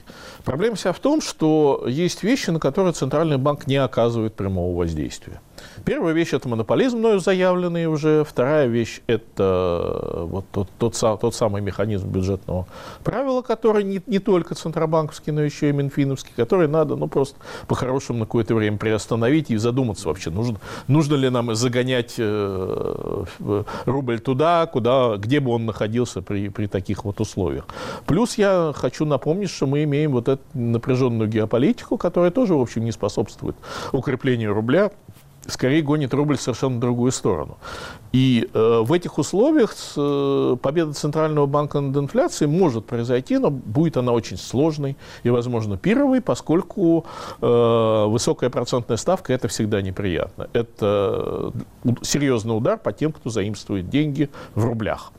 Проблема 0.50 0.74
вся 0.74 0.92
в 0.92 0.98
том, 0.98 1.20
что 1.20 1.84
есть 1.86 2.24
вещи, 2.24 2.50
на 2.50 2.58
которые 2.58 2.92
Центральный 2.92 3.38
банк 3.38 3.68
не 3.68 3.76
оказывает 3.76 4.34
прямого 4.34 4.76
воздействия. 4.76 5.40
Первая 5.84 6.14
вещь– 6.14 6.28
это 6.32 6.48
монополизм, 6.48 6.98
мною 6.98 7.20
заявленный 7.20 7.86
уже. 7.86 8.24
Вторая 8.24 8.66
вещь– 8.66 9.00
это 9.06 10.24
вот 10.26 10.44
тот, 10.52 10.68
тот, 10.78 11.20
тот 11.20 11.34
самый 11.34 11.62
механизм 11.62 12.08
бюджетного 12.08 12.66
правила, 13.04 13.42
который 13.42 13.84
не, 13.84 14.00
не 14.06 14.18
только 14.18 14.54
центробанковский, 14.54 15.32
но 15.32 15.42
еще 15.42 15.70
и 15.70 15.72
минфиновский, 15.72 16.32
который 16.36 16.68
надо 16.68 16.96
ну, 16.96 17.08
просто 17.08 17.36
по-хорошему 17.66 18.20
на 18.20 18.24
какое-то 18.26 18.54
время 18.54 18.78
приостановить 18.78 19.50
и 19.50 19.56
задуматься 19.56 20.08
вообще, 20.08 20.30
нужно, 20.30 20.60
нужно 20.88 21.14
ли 21.14 21.30
нам 21.30 21.54
загонять 21.54 22.14
э, 22.18 23.24
рубль 23.84 24.20
туда, 24.20 24.66
куда, 24.66 25.16
где 25.16 25.40
бы 25.40 25.52
он 25.52 25.66
находился 25.66 26.22
при, 26.22 26.48
при 26.48 26.66
таких 26.66 27.04
вот 27.04 27.20
условиях. 27.20 27.66
Плюс 28.06 28.38
я 28.38 28.72
хочу 28.74 29.04
напомнить, 29.04 29.50
что 29.50 29.66
мы 29.66 29.84
имеем 29.84 30.12
вот 30.12 30.28
эту 30.28 30.42
напряженную 30.54 31.28
геополитику, 31.28 31.96
которая 31.96 32.30
тоже, 32.30 32.54
в 32.54 32.60
общем, 32.60 32.84
не 32.84 32.92
способствует 32.92 33.56
укреплению 33.92 34.54
рубля 34.54 34.90
скорее 35.50 35.82
гонит 35.82 36.14
рубль 36.14 36.36
в 36.36 36.42
совершенно 36.42 36.80
другую 36.80 37.12
сторону. 37.12 37.58
И 38.12 38.48
э, 38.52 38.80
в 38.82 38.92
этих 38.92 39.18
условиях 39.18 39.74
э, 39.96 40.56
победа 40.60 40.92
Центрального 40.92 41.46
банка 41.46 41.80
над 41.80 41.96
инфляцией 41.96 42.50
может 42.50 42.86
произойти, 42.86 43.38
но 43.38 43.50
будет 43.50 43.96
она 43.96 44.12
очень 44.12 44.36
сложной 44.36 44.96
и, 45.22 45.30
возможно, 45.30 45.76
пировой, 45.76 46.20
поскольку 46.20 47.04
э, 47.40 48.04
высокая 48.08 48.50
процентная 48.50 48.96
ставка– 48.96 49.32
это 49.34 49.48
всегда 49.48 49.80
неприятно. 49.80 50.48
Это 50.52 51.52
серьезный 52.02 52.56
удар 52.56 52.78
по 52.78 52.92
тем, 52.92 53.12
кто 53.12 53.30
заимствует 53.30 53.88
деньги 53.88 54.28
в 54.54 54.64
рублях. 54.64 55.12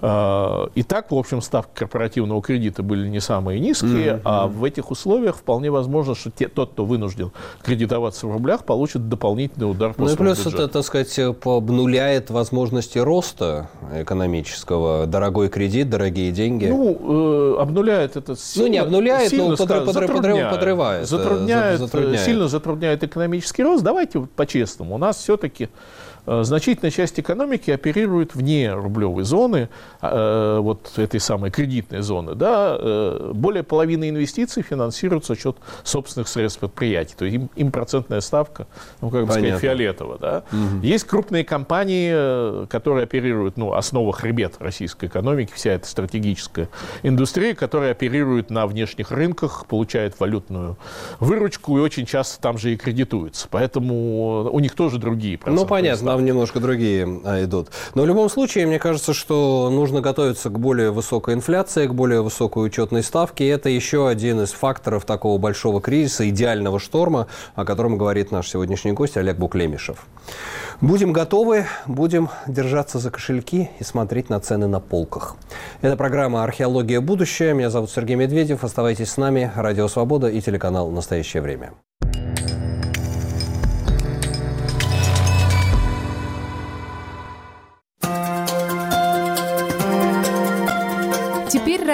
А, 0.00 0.68
и 0.74 0.82
так, 0.82 1.10
в 1.10 1.14
общем, 1.14 1.40
ставки 1.40 1.70
корпоративного 1.74 2.42
кредита 2.42 2.82
были 2.82 3.08
не 3.08 3.20
самые 3.20 3.58
низкие, 3.60 4.14
mm-hmm. 4.14 4.20
а 4.24 4.46
в 4.46 4.62
этих 4.64 4.90
условиях 4.90 5.36
вполне 5.36 5.70
возможно, 5.70 6.14
что 6.14 6.30
те, 6.30 6.48
тот, 6.48 6.72
кто 6.72 6.84
вынужден 6.84 7.32
кредитоваться 7.62 8.26
в 8.26 8.32
рублях, 8.32 8.64
получит 8.64 9.08
дополнительный 9.08 9.70
удар 9.70 9.94
по 9.94 10.02
Ну 10.02 10.12
и 10.12 10.16
плюс 10.16 10.38
бюджету. 10.38 10.56
это, 10.64 10.68
так 10.68 10.84
сказать, 10.84 11.18
обнуляет 11.18 12.30
возможности 12.30 12.98
роста 12.98 13.70
экономического. 13.94 15.06
Дорогой 15.06 15.48
кредит, 15.48 15.88
дорогие 15.88 16.30
деньги. 16.30 16.66
Ну, 16.66 17.56
э, 17.56 17.62
обнуляет 17.62 18.16
это 18.16 18.36
сильно. 18.36 18.66
Ну, 18.66 18.72
не 18.72 18.78
обнуляет, 18.78 19.30
сильно, 19.30 19.48
но 19.48 19.56
подрыв, 19.56 19.92
затрудняет, 19.92 20.50
подрывает. 20.50 21.08
Затрудняет, 21.08 21.80
затрудняет, 21.80 22.20
сильно 22.20 22.48
затрудняет 22.48 23.02
экономический 23.02 23.62
рост. 23.62 23.82
Давайте 23.82 24.20
по-честному. 24.20 24.94
У 24.94 24.98
нас 24.98 25.16
все-таки 25.16 25.68
Э, 25.68 26.15
значительная 26.26 26.90
часть 26.90 27.18
экономики 27.20 27.70
оперирует 27.70 28.34
вне 28.34 28.72
рублевой 28.72 29.24
зоны, 29.24 29.68
э, 30.02 30.58
вот 30.60 30.92
этой 30.96 31.20
самой 31.20 31.50
кредитной 31.50 32.02
зоны. 32.02 32.34
Да, 32.34 32.76
э, 32.78 33.32
более 33.34 33.62
половины 33.62 34.10
инвестиций 34.10 34.62
финансируются 34.62 35.34
за 35.34 35.40
счет 35.40 35.56
собственных 35.84 36.28
средств 36.28 36.60
предприятий. 36.60 37.14
То 37.16 37.24
есть 37.24 37.36
им, 37.36 37.50
им 37.54 37.70
процентная 37.70 38.20
ставка, 38.20 38.66
ну, 39.00 39.10
как 39.10 39.22
бы 39.22 39.28
Понятно. 39.28 39.58
сказать, 39.58 39.60
фиолетово. 39.60 40.18
Да? 40.18 40.42
Угу. 40.52 40.84
Есть 40.84 41.04
крупные 41.04 41.44
компании, 41.44 42.66
которые 42.66 43.04
оперируют, 43.04 43.56
ну, 43.56 43.72
основа 43.72 44.12
хребет 44.12 44.56
российской 44.58 45.06
экономики, 45.06 45.52
вся 45.54 45.72
эта 45.72 45.86
стратегическая 45.86 46.68
индустрия, 47.02 47.54
которая 47.54 47.92
оперирует 47.92 48.50
на 48.50 48.66
внешних 48.66 49.10
рынках, 49.10 49.66
получает 49.66 50.18
валютную 50.18 50.76
выручку 51.20 51.78
и 51.78 51.80
очень 51.80 52.06
часто 52.06 52.40
там 52.40 52.58
же 52.58 52.72
и 52.72 52.76
кредитуется. 52.76 53.46
Поэтому 53.50 54.50
у 54.50 54.60
них 54.60 54.74
тоже 54.74 54.98
другие 54.98 55.38
проценты. 55.38 55.62
Ну, 55.62 55.68
понятно 55.68 56.15
там 56.16 56.24
немножко 56.24 56.60
другие 56.60 57.20
а, 57.24 57.44
идут. 57.44 57.68
Но 57.94 58.02
в 58.02 58.06
любом 58.06 58.30
случае, 58.30 58.66
мне 58.66 58.78
кажется, 58.78 59.12
что 59.12 59.68
нужно 59.70 60.00
готовиться 60.00 60.48
к 60.48 60.58
более 60.58 60.90
высокой 60.90 61.34
инфляции, 61.34 61.86
к 61.86 61.92
более 61.92 62.22
высокой 62.22 62.64
учетной 62.64 63.02
ставке. 63.02 63.44
И 63.44 63.48
это 63.48 63.68
еще 63.68 64.08
один 64.08 64.40
из 64.40 64.52
факторов 64.52 65.04
такого 65.04 65.36
большого 65.36 65.82
кризиса, 65.82 66.26
идеального 66.30 66.80
шторма, 66.80 67.26
о 67.54 67.66
котором 67.66 67.98
говорит 67.98 68.30
наш 68.30 68.48
сегодняшний 68.48 68.92
гость 68.92 69.18
Олег 69.18 69.36
Буклемишев. 69.36 70.06
Будем 70.80 71.12
готовы, 71.12 71.66
будем 71.86 72.30
держаться 72.46 72.98
за 72.98 73.10
кошельки 73.10 73.70
и 73.78 73.84
смотреть 73.84 74.30
на 74.30 74.40
цены 74.40 74.66
на 74.66 74.80
полках. 74.80 75.36
Это 75.82 75.96
программа 75.96 76.44
«Археология. 76.44 77.02
Будущее». 77.02 77.52
Меня 77.52 77.68
зовут 77.68 77.90
Сергей 77.90 78.16
Медведев. 78.16 78.64
Оставайтесь 78.64 79.10
с 79.10 79.16
нами. 79.18 79.52
Радио 79.54 79.86
«Свобода» 79.88 80.28
и 80.28 80.40
телеканал 80.40 80.90
«Настоящее 80.90 81.42
время». 81.42 81.72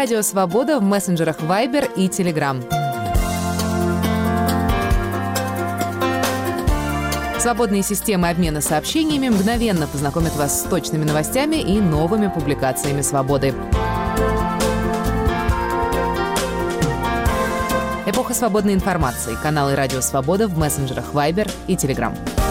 Радио 0.03 0.23
Свобода 0.23 0.81
в 0.81 0.83
мессенджерах 0.83 1.39
Viber 1.39 1.89
и 1.95 2.09
Telegram. 2.09 2.61
Свободные 7.39 7.85
системы 7.85 8.29
обмена 8.29 8.61
сообщениями 8.61 9.29
мгновенно 9.29 9.87
познакомят 9.87 10.35
вас 10.35 10.61
с 10.61 10.65
точными 10.65 11.05
новостями 11.05 11.55
и 11.55 11.79
новыми 11.79 12.27
публикациями 12.27 13.01
«Свободы». 13.01 13.55
Эпоха 18.05 18.35
свободной 18.35 18.75
информации. 18.75 19.37
Каналы 19.41 19.77
«Радио 19.77 20.01
Свобода» 20.01 20.49
в 20.49 20.59
мессенджерах 20.59 21.15
Viber 21.15 21.49
и 21.69 21.77
Telegram. 21.77 22.42